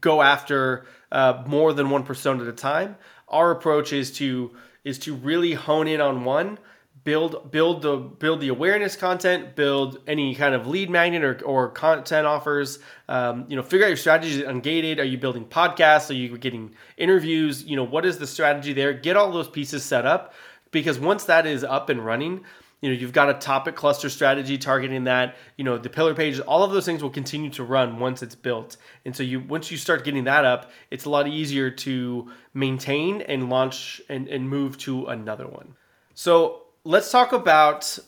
go 0.00 0.22
after 0.22 0.86
uh, 1.12 1.44
more 1.46 1.72
than 1.72 1.88
one 1.88 2.02
persona 2.02 2.42
at 2.42 2.48
a 2.48 2.52
time. 2.52 2.96
Our 3.28 3.52
approach 3.52 3.92
is 3.92 4.10
to 4.18 4.50
is 4.82 4.98
to 5.00 5.14
really 5.14 5.52
hone 5.52 5.86
in 5.86 6.00
on 6.00 6.24
one 6.24 6.58
build 7.04 7.50
build 7.50 7.82
the 7.82 7.96
build 7.96 8.40
the 8.40 8.48
awareness 8.48 8.96
content 8.96 9.54
build 9.54 9.98
any 10.06 10.34
kind 10.34 10.54
of 10.54 10.66
lead 10.66 10.90
magnet 10.90 11.22
or, 11.22 11.40
or 11.44 11.68
content 11.68 12.26
offers. 12.26 12.78
Um, 13.08 13.44
you 13.48 13.56
know 13.56 13.62
figure 13.62 13.86
out 13.86 13.88
your 13.88 13.96
strategy 13.96 14.42
ungated. 14.42 14.98
Are 14.98 15.04
you 15.04 15.18
building 15.18 15.44
podcasts? 15.44 16.10
Are 16.10 16.14
you 16.14 16.36
getting 16.38 16.74
interviews? 16.96 17.64
You 17.64 17.76
know 17.76 17.84
what 17.84 18.06
is 18.06 18.18
the 18.18 18.26
strategy 18.26 18.72
there? 18.72 18.92
Get 18.94 19.16
all 19.16 19.30
those 19.30 19.48
pieces 19.48 19.84
set 19.84 20.06
up 20.06 20.34
because 20.70 20.98
once 20.98 21.24
that 21.24 21.46
is 21.46 21.62
up 21.62 21.88
and 21.90 22.04
running 22.04 22.44
you 22.80 22.90
know 22.90 22.96
you've 22.96 23.12
got 23.12 23.30
a 23.30 23.34
topic 23.34 23.76
cluster 23.76 24.10
strategy 24.10 24.58
targeting 24.58 25.04
that 25.04 25.36
you 25.56 25.64
know 25.64 25.78
the 25.78 25.88
pillar 25.88 26.14
pages 26.14 26.40
all 26.40 26.62
of 26.62 26.70
those 26.70 26.84
things 26.84 27.02
will 27.02 27.08
continue 27.08 27.48
to 27.48 27.64
run 27.64 27.98
once 27.98 28.22
it's 28.22 28.34
built. 28.34 28.76
And 29.04 29.16
so 29.16 29.22
you 29.22 29.40
once 29.40 29.70
you 29.70 29.78
start 29.78 30.04
getting 30.04 30.24
that 30.24 30.44
up 30.44 30.70
it's 30.90 31.06
a 31.06 31.10
lot 31.10 31.26
easier 31.26 31.70
to 31.70 32.30
maintain 32.52 33.22
and 33.22 33.48
launch 33.48 34.02
and, 34.10 34.28
and 34.28 34.48
move 34.48 34.76
to 34.78 35.06
another 35.06 35.46
one. 35.46 35.74
So 36.12 36.63
let's 36.84 37.10
talk 37.10 37.32
about 37.32 37.98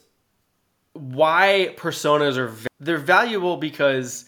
why 0.93 1.75
personas 1.77 2.37
are 2.37 2.55
they're 2.79 2.99
valuable 2.99 3.57
because 3.57 4.27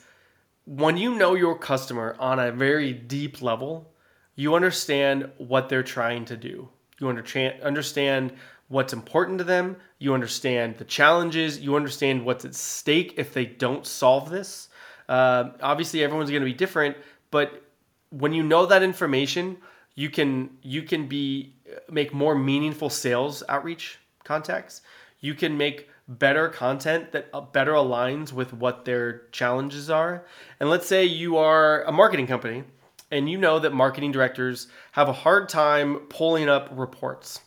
when 0.65 0.97
you 0.97 1.15
know 1.15 1.35
your 1.35 1.57
customer 1.57 2.17
on 2.19 2.39
a 2.39 2.53
very 2.53 2.93
deep 2.93 3.41
level, 3.41 3.91
you 4.35 4.55
understand 4.55 5.31
what 5.39 5.69
they're 5.69 5.83
trying 5.83 6.25
to 6.27 6.37
do. 6.37 6.69
You 7.01 7.09
understand 7.09 8.33
what's 8.69 8.93
important 8.93 9.39
to 9.39 9.45
them, 9.45 9.77
you 9.99 10.13
understand 10.13 10.77
the 10.77 10.85
challenges, 10.85 11.59
you 11.59 11.77
understand 11.77 12.25
what's 12.25 12.45
at 12.45 12.55
stake 12.55 13.15
if 13.17 13.33
they 13.33 13.47
don't 13.47 13.87
solve 13.87 14.31
this. 14.31 14.69
Uh, 15.09 15.51
obviously, 15.63 16.05
everyone's 16.05 16.29
going 16.31 16.43
to 16.43 16.47
be 16.47 16.53
different, 16.53 16.97
but 17.31 17.63
when 18.11 18.33
you 18.33 18.43
know 18.43 18.67
that 18.67 18.83
information, 18.83 19.57
you 19.95 20.11
can 20.11 20.51
you 20.63 20.83
can 20.83 21.09
be 21.09 21.55
make 21.91 22.13
more 22.13 22.35
meaningful 22.35 22.91
sales 22.91 23.43
outreach 23.49 23.99
contacts, 24.29 24.83
you 25.21 25.35
can 25.35 25.57
make 25.57 25.89
better 26.07 26.49
content 26.49 27.13
that 27.13 27.29
uh, 27.35 27.41
better 27.41 27.73
aligns 27.73 28.33
with 28.33 28.53
what 28.53 28.85
their 28.85 29.23
challenges 29.33 29.91
are. 29.91 30.25
And 30.61 30.71
let's 30.71 30.87
say 30.87 31.05
you 31.05 31.37
are 31.37 31.83
a 31.85 31.93
marketing 31.93 32.27
company 32.27 32.65
and 33.11 33.29
you 33.29 33.39
know 33.39 33.59
that 33.59 33.73
marketing 33.73 34.13
directors 34.13 34.69
have 34.93 35.09
a 35.09 35.13
hard 35.13 35.49
time 35.49 35.97
pulling 36.09 36.49
up 36.49 36.69
reports. 36.73 37.41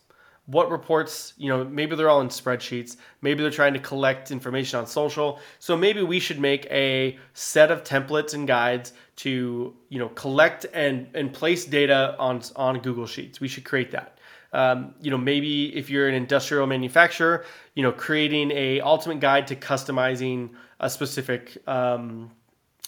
What 0.48 0.70
reports, 0.72 1.34
you 1.38 1.50
know, 1.50 1.64
maybe 1.64 1.96
they're 1.96 2.10
all 2.10 2.22
in 2.22 2.28
spreadsheets, 2.28 2.98
maybe 3.22 3.42
they're 3.42 3.52
trying 3.52 3.74
to 3.74 3.80
collect 3.80 4.32
information 4.32 4.80
on 4.80 4.88
social. 4.88 5.40
So 5.60 5.78
maybe 5.78 6.02
we 6.02 6.20
should 6.20 6.40
make 6.40 6.66
a 6.66 7.18
set 7.34 7.72
of 7.72 7.84
templates 7.84 8.34
and 8.34 8.48
guides 8.48 8.92
to, 9.18 9.74
you 9.90 10.00
know, 10.00 10.10
collect 10.10 10.66
and 10.74 11.08
and 11.14 11.32
place 11.32 11.66
data 11.66 12.16
on 12.20 12.42
on 12.56 12.80
Google 12.80 13.08
Sheets. 13.08 13.40
We 13.40 13.48
should 13.48 13.64
create 13.64 13.92
that. 13.92 14.18
Um, 14.54 14.96
you 15.02 15.12
know, 15.12 15.18
maybe 15.18 15.76
if 15.76 15.90
you're 15.90 16.10
an 16.10 16.16
industrial 16.16 16.68
manufacturer, 16.68 17.46
you 17.74 17.84
know, 17.84 17.92
creating 17.92 18.52
a 18.52 18.82
ultimate 18.82 19.20
guide 19.20 19.48
to 19.48 19.56
customizing 19.56 20.50
a 20.80 20.90
specific 20.90 21.58
um, 21.68 22.32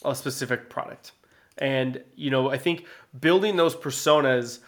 a 0.04 0.14
specific 0.16 0.70
product. 0.70 1.14
And 1.58 2.04
you 2.16 2.32
know, 2.32 2.50
I 2.50 2.58
think 2.58 2.86
building 3.20 3.56
those 3.56 3.76
personas 3.76 4.60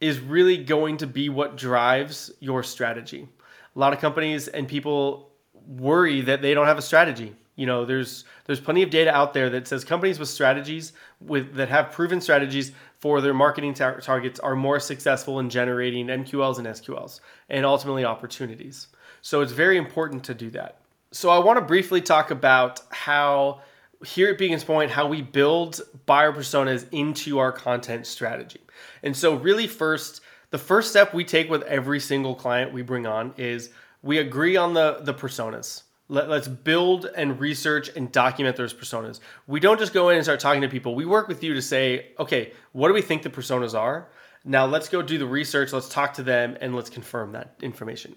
is 0.00 0.20
really 0.20 0.56
going 0.56 0.96
to 0.98 1.06
be 1.06 1.28
what 1.28 1.56
drives 1.56 2.30
your 2.40 2.62
strategy. 2.62 3.28
A 3.74 3.78
lot 3.78 3.92
of 3.92 4.00
companies 4.00 4.48
and 4.48 4.66
people 4.66 5.30
worry 5.66 6.20
that 6.22 6.42
they 6.42 6.54
don't 6.54 6.66
have 6.66 6.78
a 6.78 6.82
strategy. 6.82 7.36
You 7.56 7.66
know, 7.66 7.84
there's 7.84 8.24
there's 8.44 8.60
plenty 8.60 8.82
of 8.82 8.90
data 8.90 9.14
out 9.14 9.34
there 9.34 9.50
that 9.50 9.66
says 9.66 9.84
companies 9.84 10.18
with 10.18 10.28
strategies 10.28 10.92
with 11.20 11.54
that 11.54 11.68
have 11.68 11.90
proven 11.90 12.20
strategies 12.20 12.72
for 13.00 13.20
their 13.20 13.34
marketing 13.34 13.74
tar- 13.74 14.00
targets 14.00 14.40
are 14.40 14.56
more 14.56 14.80
successful 14.80 15.38
in 15.38 15.50
generating 15.50 16.06
MQLs 16.06 16.58
and 16.58 16.66
SQLs 16.66 17.20
and 17.48 17.64
ultimately 17.64 18.04
opportunities. 18.04 18.88
So 19.22 19.40
it's 19.40 19.52
very 19.52 19.76
important 19.76 20.24
to 20.24 20.34
do 20.34 20.50
that. 20.50 20.80
So 21.12 21.30
I 21.30 21.38
want 21.38 21.58
to 21.58 21.64
briefly 21.64 22.00
talk 22.00 22.30
about 22.30 22.82
how 22.90 23.62
here 24.04 24.30
at 24.30 24.38
Beacons 24.38 24.64
Point, 24.64 24.90
how 24.90 25.08
we 25.08 25.22
build 25.22 25.80
buyer 26.06 26.32
personas 26.32 26.86
into 26.92 27.38
our 27.38 27.50
content 27.50 28.06
strategy. 28.06 28.60
And 29.02 29.16
so 29.16 29.34
really 29.34 29.66
first, 29.66 30.20
the 30.50 30.58
first 30.58 30.90
step 30.90 31.14
we 31.14 31.24
take 31.24 31.50
with 31.50 31.62
every 31.62 32.00
single 32.00 32.34
client 32.34 32.72
we 32.72 32.82
bring 32.82 33.06
on 33.06 33.34
is 33.36 33.70
we 34.02 34.18
agree 34.18 34.56
on 34.56 34.74
the 34.74 34.98
the 35.00 35.14
personas. 35.14 35.82
Let, 36.10 36.30
us 36.30 36.48
build 36.48 37.06
and 37.16 37.38
research 37.38 37.90
and 37.94 38.10
document 38.10 38.56
those 38.56 38.72
personas. 38.72 39.20
We 39.46 39.60
don't 39.60 39.78
just 39.78 39.92
go 39.92 40.08
in 40.08 40.16
and 40.16 40.24
start 40.24 40.40
talking 40.40 40.62
to 40.62 40.68
people. 40.68 40.94
We 40.94 41.04
work 41.04 41.28
with 41.28 41.44
you 41.44 41.52
to 41.54 41.62
say, 41.62 42.12
okay, 42.18 42.52
what 42.72 42.88
do 42.88 42.94
we 42.94 43.02
think 43.02 43.22
the 43.22 43.30
personas 43.30 43.78
are? 43.78 44.08
Now 44.44 44.64
let's 44.64 44.88
go 44.88 45.02
do 45.02 45.18
the 45.18 45.26
research, 45.26 45.72
let's 45.72 45.88
talk 45.88 46.14
to 46.14 46.22
them, 46.22 46.56
and 46.60 46.74
let's 46.74 46.88
confirm 46.88 47.32
that 47.32 47.56
information. 47.60 48.16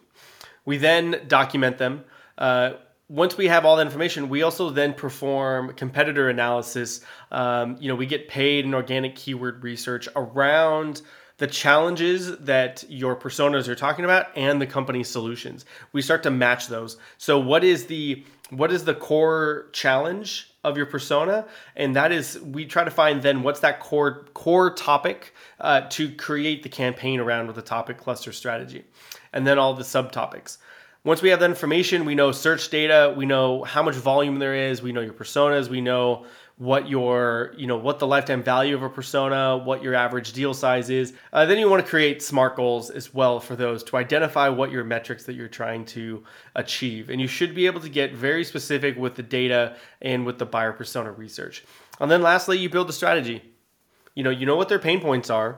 We 0.63 0.77
then 0.77 1.23
document 1.27 1.77
them. 1.77 2.05
Uh, 2.37 2.73
once 3.09 3.35
we 3.35 3.47
have 3.47 3.65
all 3.65 3.75
that 3.75 3.85
information, 3.85 4.29
we 4.29 4.41
also 4.41 4.69
then 4.69 4.93
perform 4.93 5.73
competitor 5.73 6.29
analysis. 6.29 7.01
Um, 7.29 7.75
you 7.81 7.89
know, 7.89 7.95
we 7.95 8.05
get 8.05 8.29
paid 8.29 8.63
in 8.63 8.73
organic 8.73 9.17
keyword 9.17 9.63
research 9.63 10.07
around 10.15 11.01
the 11.41 11.47
challenges 11.47 12.37
that 12.37 12.83
your 12.87 13.15
personas 13.15 13.67
are 13.67 13.73
talking 13.73 14.05
about 14.05 14.27
and 14.35 14.61
the 14.61 14.67
company 14.67 15.03
solutions. 15.03 15.65
We 15.91 16.03
start 16.03 16.21
to 16.21 16.29
match 16.29 16.67
those. 16.67 16.97
So 17.17 17.39
what 17.39 17.63
is 17.63 17.87
the 17.87 18.23
what 18.51 18.71
is 18.71 18.85
the 18.85 18.93
core 18.93 19.65
challenge 19.71 20.51
of 20.63 20.77
your 20.77 20.85
persona 20.85 21.47
and 21.75 21.95
that 21.95 22.11
is 22.11 22.39
we 22.41 22.65
try 22.65 22.83
to 22.83 22.91
find 22.91 23.23
then 23.23 23.41
what's 23.41 23.61
that 23.61 23.79
core 23.79 24.25
core 24.35 24.71
topic 24.75 25.33
uh, 25.59 25.81
to 25.89 26.11
create 26.11 26.61
the 26.61 26.69
campaign 26.69 27.19
around 27.19 27.47
with 27.47 27.55
the 27.55 27.61
topic 27.63 27.97
cluster 27.97 28.31
strategy 28.31 28.83
and 29.33 29.47
then 29.47 29.57
all 29.57 29.73
the 29.73 29.83
subtopics 29.83 30.57
once 31.05 31.23
we 31.23 31.29
have 31.29 31.39
that 31.39 31.49
information 31.49 32.05
we 32.05 32.13
know 32.13 32.31
search 32.31 32.69
data 32.69 33.13
we 33.17 33.25
know 33.25 33.63
how 33.63 33.81
much 33.81 33.95
volume 33.95 34.37
there 34.37 34.53
is 34.53 34.81
we 34.81 34.91
know 34.91 35.01
your 35.01 35.13
personas 35.13 35.69
we 35.69 35.81
know 35.81 36.25
what 36.61 36.87
your 36.87 37.55
you 37.57 37.65
know 37.65 37.75
what 37.75 37.97
the 37.97 38.05
lifetime 38.05 38.43
value 38.43 38.75
of 38.75 38.83
a 38.83 38.89
persona 38.89 39.57
what 39.57 39.81
your 39.81 39.95
average 39.95 40.31
deal 40.31 40.53
size 40.53 40.91
is. 40.91 41.11
Uh, 41.33 41.43
then 41.43 41.57
you 41.57 41.67
want 41.67 41.83
to 41.83 41.89
create 41.89 42.21
smart 42.21 42.55
goals 42.55 42.91
as 42.91 43.11
well 43.15 43.39
for 43.39 43.55
those 43.55 43.83
to 43.83 43.97
identify 43.97 44.47
what 44.47 44.69
your 44.69 44.83
metrics 44.83 45.23
that 45.23 45.33
you're 45.33 45.47
trying 45.47 45.83
to 45.83 46.23
achieve. 46.53 47.09
And 47.09 47.19
you 47.19 47.25
should 47.25 47.55
be 47.55 47.65
able 47.65 47.81
to 47.81 47.89
get 47.89 48.13
very 48.13 48.43
specific 48.43 48.95
with 48.95 49.15
the 49.15 49.23
data 49.23 49.75
and 50.03 50.23
with 50.23 50.37
the 50.37 50.45
buyer 50.45 50.71
persona 50.71 51.11
research. 51.11 51.65
And 51.99 52.11
then 52.11 52.21
lastly 52.21 52.59
you 52.59 52.69
build 52.69 52.91
a 52.91 52.93
strategy. 52.93 53.41
You 54.13 54.23
know 54.23 54.29
you 54.29 54.45
know 54.45 54.55
what 54.55 54.69
their 54.69 54.77
pain 54.77 55.01
points 55.01 55.31
are. 55.31 55.57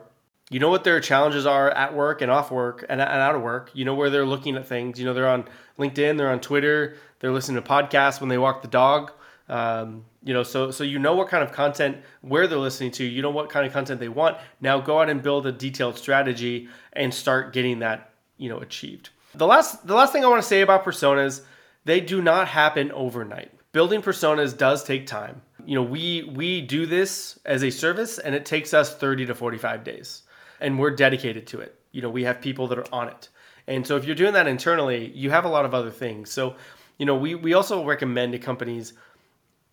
You 0.50 0.62
know 0.62 0.70
what 0.70 0.86
their 0.86 1.02
challenges 1.02 1.46
are 1.46 1.70
at 1.72 1.94
work 1.94 2.22
and 2.22 2.32
off 2.32 2.50
work 2.50 2.86
and, 2.88 3.02
and 3.02 3.10
out 3.10 3.36
of 3.36 3.42
work. 3.42 3.72
You 3.74 3.84
know 3.84 3.96
where 3.96 4.10
they're 4.10 4.26
looking 4.26 4.56
at 4.56 4.70
things. 4.70 4.98
You 4.98 5.06
know 5.06 5.14
they're 5.14 5.28
on 5.28 5.50
linkedin 5.78 6.18
they're 6.18 6.30
on 6.30 6.40
twitter 6.40 6.96
they're 7.20 7.32
listening 7.32 7.62
to 7.62 7.68
podcasts 7.68 8.22
when 8.22 8.30
they 8.30 8.38
walk 8.38 8.62
the 8.62 8.70
dog. 8.70 9.12
Um, 9.50 10.06
you 10.24 10.34
know, 10.34 10.44
so 10.44 10.72
so 10.72 10.84
you 10.84 11.00
know 11.00 11.16
what 11.16 11.28
kind 11.28 11.44
of 11.44 11.52
content 11.52 11.98
where 12.22 12.48
they're 12.48 12.58
listening 12.58 12.92
to, 12.92 13.04
you 13.04 13.22
know 13.22 13.30
what 13.30 13.50
kind 13.50 13.66
of 13.66 13.74
content 13.74 14.00
they 14.00 14.10
want. 14.10 14.38
Now 14.62 14.80
go 14.80 15.02
out 15.02 15.10
and 15.10 15.22
build 15.22 15.46
a 15.46 15.52
detailed 15.52 15.98
strategy 15.98 16.70
and 16.94 17.14
start 17.14 17.54
getting 17.54 17.80
that 17.80 18.14
you 18.38 18.50
know 18.50 18.60
achieved. 18.60 19.10
The 19.36 19.48
last 19.48 19.86
the 19.86 19.96
last 19.96 20.14
thing 20.14 20.24
I 20.24 20.28
want 20.30 20.42
to 20.42 20.48
say 20.48 20.62
about 20.62 20.86
personas, 20.86 21.42
they 21.86 22.00
do 22.00 22.22
not 22.22 22.48
happen 22.48 22.92
overnight. 22.92 23.52
Building 23.74 24.02
personas 24.02 24.56
does 24.56 24.84
take 24.84 25.08
time. 25.08 25.42
You 25.66 25.76
know, 25.76 25.84
we 25.84 26.32
we 26.36 26.62
do 26.62 26.86
this 26.86 27.40
as 27.46 27.64
a 27.64 27.70
service 27.70 28.20
and 28.20 28.34
it 28.34 28.46
takes 28.46 28.74
us 28.74 28.96
30 28.96 29.26
to 29.28 29.36
45 29.36 29.84
days. 29.84 30.24
And 30.62 30.80
we're 30.80 30.92
dedicated 30.92 31.48
to 31.48 31.60
it. 31.60 31.78
You 31.92 32.02
know, 32.02 32.10
we 32.10 32.24
have 32.24 32.40
people 32.40 32.68
that 32.68 32.80
are 32.80 32.94
on 32.94 33.10
it. 33.10 33.30
And 33.68 33.86
so 33.86 33.98
if 33.98 34.06
you're 34.06 34.16
doing 34.16 34.34
that 34.34 34.48
internally, 34.48 35.12
you 35.12 35.30
have 35.32 35.46
a 35.46 35.50
lot 35.50 35.66
of 35.66 35.74
other 35.74 35.92
things. 35.92 36.32
So, 36.32 36.56
you 36.98 37.06
know, 37.06 37.16
we 37.16 37.36
we 37.36 37.54
also 37.54 37.84
recommend 37.84 38.34
to 38.34 38.40
companies 38.40 38.94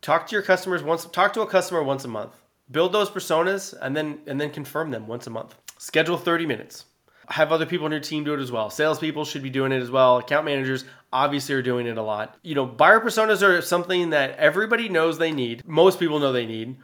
talk 0.02 0.26
to 0.26 0.34
your 0.34 0.42
customers 0.42 0.82
once 0.82 1.04
talk 1.06 1.32
to 1.34 1.42
a 1.42 1.46
customer 1.46 1.82
once 1.82 2.04
a 2.04 2.08
month. 2.08 2.34
Build 2.70 2.92
those 2.92 3.10
personas 3.10 3.74
and 3.80 3.96
then 3.96 4.20
and 4.26 4.40
then 4.40 4.50
confirm 4.50 4.90
them 4.90 5.06
once 5.06 5.26
a 5.26 5.30
month. 5.30 5.54
Schedule 5.78 6.16
30 6.16 6.46
minutes. 6.46 6.84
Have 7.28 7.52
other 7.52 7.66
people 7.66 7.86
on 7.86 7.92
your 7.92 8.00
team 8.00 8.24
do 8.24 8.34
it 8.34 8.40
as 8.40 8.50
well. 8.50 8.70
Salespeople 8.70 9.24
should 9.24 9.42
be 9.42 9.50
doing 9.50 9.70
it 9.70 9.80
as 9.80 9.90
well. 9.90 10.18
Account 10.18 10.44
managers 10.44 10.84
obviously 11.12 11.54
are 11.54 11.62
doing 11.62 11.86
it 11.86 11.96
a 11.96 12.02
lot. 12.02 12.36
You 12.42 12.54
know 12.54 12.66
buyer 12.66 13.00
personas 13.00 13.42
are 13.42 13.60
something 13.62 14.10
that 14.10 14.36
everybody 14.36 14.88
knows 14.88 15.18
they 15.18 15.32
need. 15.32 15.66
Most 15.66 15.98
people 15.98 16.18
know 16.18 16.32
they 16.32 16.46
need. 16.46 16.76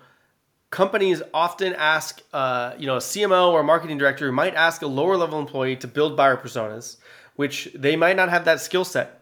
Companies 0.70 1.22
often 1.32 1.74
ask 1.74 2.22
uh, 2.32 2.74
you 2.78 2.86
know 2.86 2.96
a 2.96 3.00
cmo 3.00 3.50
or 3.50 3.60
a 3.60 3.64
marketing 3.64 3.98
director 3.98 4.30
might 4.32 4.54
ask 4.54 4.82
a 4.82 4.86
lower 4.86 5.16
level 5.16 5.38
employee 5.38 5.76
to 5.76 5.88
build 5.88 6.16
buyer 6.16 6.36
personas 6.36 6.96
which 7.36 7.68
they 7.74 7.96
might 7.96 8.16
not 8.16 8.30
have 8.30 8.46
that 8.46 8.60
skill 8.60 8.84
set 8.84 9.15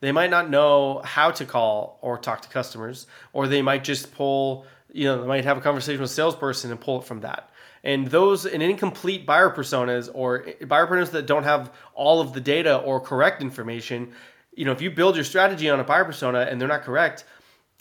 they 0.00 0.12
might 0.12 0.30
not 0.30 0.50
know 0.50 1.00
how 1.04 1.30
to 1.32 1.44
call 1.44 1.98
or 2.02 2.18
talk 2.18 2.42
to 2.42 2.48
customers, 2.48 3.06
or 3.32 3.48
they 3.48 3.62
might 3.62 3.84
just 3.84 4.14
pull, 4.14 4.66
you 4.92 5.04
know, 5.04 5.20
they 5.20 5.26
might 5.26 5.44
have 5.44 5.58
a 5.58 5.60
conversation 5.60 6.00
with 6.00 6.10
a 6.10 6.14
salesperson 6.14 6.70
and 6.70 6.80
pull 6.80 7.00
it 7.00 7.04
from 7.04 7.20
that. 7.20 7.50
And 7.84 8.08
those 8.08 8.44
in 8.46 8.60
incomplete 8.60 9.24
buyer 9.26 9.50
personas 9.50 10.10
or 10.12 10.46
buyer 10.66 10.86
personas 10.86 11.10
that 11.12 11.26
don't 11.26 11.44
have 11.44 11.72
all 11.94 12.20
of 12.20 12.32
the 12.32 12.40
data 12.40 12.76
or 12.78 13.00
correct 13.00 13.40
information, 13.40 14.12
you 14.54 14.64
know, 14.64 14.72
if 14.72 14.82
you 14.82 14.90
build 14.90 15.14
your 15.14 15.24
strategy 15.24 15.70
on 15.70 15.78
a 15.78 15.84
buyer 15.84 16.04
persona 16.04 16.40
and 16.40 16.60
they're 16.60 16.68
not 16.68 16.82
correct, 16.82 17.24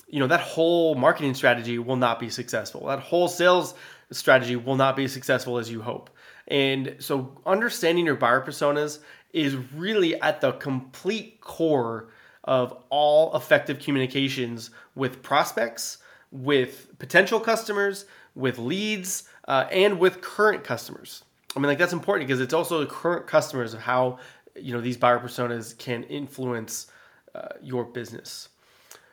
you 0.07 0.19
know, 0.19 0.27
that 0.27 0.39
whole 0.39 0.95
marketing 0.95 1.33
strategy 1.33 1.79
will 1.79 1.95
not 1.95 2.19
be 2.19 2.29
successful. 2.29 2.85
That 2.87 2.99
whole 2.99 3.27
sales 3.27 3.73
strategy 4.11 4.55
will 4.55 4.75
not 4.75 4.95
be 4.95 5.07
successful 5.07 5.57
as 5.57 5.69
you 5.69 5.81
hope. 5.81 6.09
And 6.47 6.95
so 6.99 7.37
understanding 7.45 8.05
your 8.05 8.15
buyer 8.15 8.41
personas 8.41 8.99
is 9.33 9.55
really 9.75 10.19
at 10.21 10.41
the 10.41 10.53
complete 10.53 11.41
core 11.41 12.09
of 12.45 12.83
all 12.89 13.35
effective 13.35 13.79
communications 13.79 14.71
with 14.95 15.21
prospects, 15.21 15.97
with 16.31 16.97
potential 16.97 17.39
customers, 17.39 18.05
with 18.35 18.57
leads, 18.57 19.23
uh, 19.47 19.65
and 19.71 19.99
with 19.99 20.21
current 20.21 20.63
customers. 20.63 21.23
I 21.55 21.59
mean, 21.59 21.67
like 21.67 21.77
that's 21.77 21.93
important 21.93 22.27
because 22.27 22.39
it's 22.39 22.53
also 22.53 22.79
the 22.79 22.85
current 22.85 23.27
customers 23.27 23.73
of 23.73 23.81
how 23.81 24.19
you 24.55 24.73
know 24.73 24.81
these 24.81 24.97
buyer 24.97 25.19
personas 25.19 25.77
can 25.77 26.03
influence 26.03 26.87
uh, 27.35 27.49
your 27.61 27.83
business. 27.83 28.49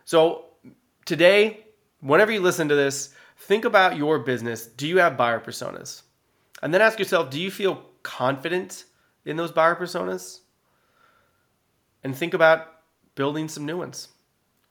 So 0.05 0.47
today, 1.05 1.67
whenever 2.01 2.33
you 2.33 2.41
listen 2.41 2.69
to 2.69 2.75
this, 2.75 3.15
think 3.37 3.65
about 3.65 3.97
your 3.97 4.21
business. 4.21 4.67
Do 4.67 4.87
you 4.87 4.99
have 4.99 5.17
buyer 5.17 5.41
personas? 5.41 6.04
And 6.65 6.73
then 6.73 6.81
ask 6.81 6.99
yourself, 6.99 7.29
do 7.29 7.39
you 7.39 7.51
feel 7.51 7.83
confident 8.03 8.85
in 9.27 9.37
those 9.37 9.53
buyer 9.53 9.77
personas? 9.77 10.41
And 12.03 12.17
think 12.17 12.33
about 12.33 12.67
building 13.15 13.49
some 13.49 13.67
new 13.67 13.77
ones. 13.77 14.09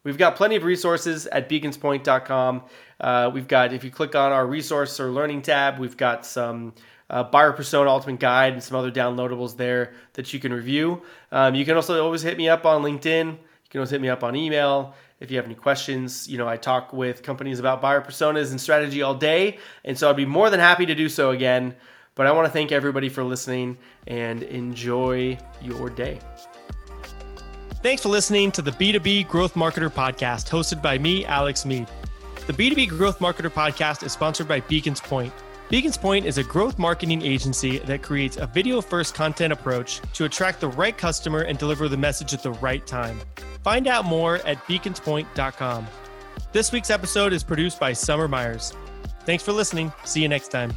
We've 0.03 0.17
got 0.17 0.35
plenty 0.35 0.55
of 0.55 0.63
resources 0.63 1.27
at 1.27 1.47
beaconspoint.com. 1.47 2.63
Uh, 2.99 3.29
we've 3.31 3.47
got, 3.47 3.73
if 3.73 3.83
you 3.83 3.91
click 3.91 4.15
on 4.15 4.31
our 4.31 4.45
resource 4.47 4.99
or 4.99 5.11
learning 5.11 5.43
tab, 5.43 5.77
we've 5.77 5.95
got 5.95 6.25
some 6.25 6.73
uh, 7.11 7.23
buyer 7.25 7.51
persona 7.51 7.91
ultimate 7.91 8.19
guide 8.19 8.53
and 8.53 8.63
some 8.63 8.75
other 8.75 8.91
downloadables 8.91 9.55
there 9.55 9.93
that 10.13 10.33
you 10.33 10.39
can 10.39 10.51
review. 10.51 11.03
Um, 11.31 11.53
you 11.53 11.63
can 11.63 11.75
also 11.75 12.03
always 12.03 12.23
hit 12.23 12.39
me 12.39 12.49
up 12.49 12.65
on 12.65 12.81
LinkedIn. 12.81 13.33
You 13.33 13.69
can 13.69 13.79
always 13.79 13.91
hit 13.91 14.01
me 14.01 14.09
up 14.09 14.23
on 14.23 14.35
email 14.35 14.95
if 15.23 15.31
you 15.31 15.37
have 15.37 15.45
any 15.45 15.55
questions. 15.55 16.27
You 16.27 16.37
know, 16.37 16.47
I 16.47 16.57
talk 16.57 16.93
with 16.93 17.23
companies 17.23 17.59
about 17.59 17.81
buyer 17.81 18.01
personas 18.01 18.51
and 18.51 18.61
strategy 18.61 19.01
all 19.01 19.15
day, 19.15 19.57
and 19.85 19.97
so 19.97 20.09
I'd 20.09 20.17
be 20.17 20.25
more 20.25 20.49
than 20.49 20.59
happy 20.59 20.85
to 20.85 20.93
do 20.93 21.09
so 21.09 21.31
again. 21.31 21.75
But 22.15 22.27
I 22.27 22.31
want 22.31 22.45
to 22.45 22.51
thank 22.51 22.71
everybody 22.71 23.09
for 23.09 23.23
listening 23.23 23.77
and 24.05 24.43
enjoy 24.43 25.39
your 25.61 25.89
day. 25.89 26.19
Thanks 27.81 28.03
for 28.03 28.09
listening 28.09 28.51
to 28.51 28.61
the 28.61 28.71
B2B 28.71 29.27
Growth 29.27 29.55
Marketer 29.55 29.89
Podcast, 29.89 30.49
hosted 30.49 30.81
by 30.81 30.97
me, 30.97 31.25
Alex 31.25 31.65
Meade. 31.65 31.87
The 32.45 32.53
B2B 32.53 32.89
Growth 32.89 33.19
Marketer 33.19 33.49
Podcast 33.49 34.03
is 34.03 34.11
sponsored 34.11 34.47
by 34.47 34.59
Beacons 34.59 35.01
Point. 35.01 35.33
Beacons 35.73 35.97
Point 35.97 36.27
is 36.27 36.37
a 36.37 36.43
growth 36.43 36.77
marketing 36.77 37.23
agency 37.23 37.79
that 37.79 38.03
creates 38.03 38.37
a 38.37 38.45
video 38.45 38.79
first 38.79 39.15
content 39.15 39.51
approach 39.51 40.01
to 40.13 40.25
attract 40.25 40.59
the 40.61 40.67
right 40.67 40.95
customer 40.95 41.39
and 41.39 41.57
deliver 41.57 41.89
the 41.89 41.97
message 41.97 42.31
at 42.31 42.43
the 42.43 42.51
right 42.51 42.85
time. 42.85 43.19
Find 43.63 43.87
out 43.87 44.05
more 44.05 44.35
at 44.45 44.63
beaconspoint.com. 44.65 45.87
This 46.51 46.71
week's 46.71 46.91
episode 46.91 47.33
is 47.33 47.43
produced 47.43 47.79
by 47.79 47.91
Summer 47.91 48.27
Myers. 48.27 48.71
Thanks 49.25 49.43
for 49.43 49.51
listening. 49.51 49.91
See 50.05 50.21
you 50.21 50.27
next 50.27 50.49
time. 50.49 50.75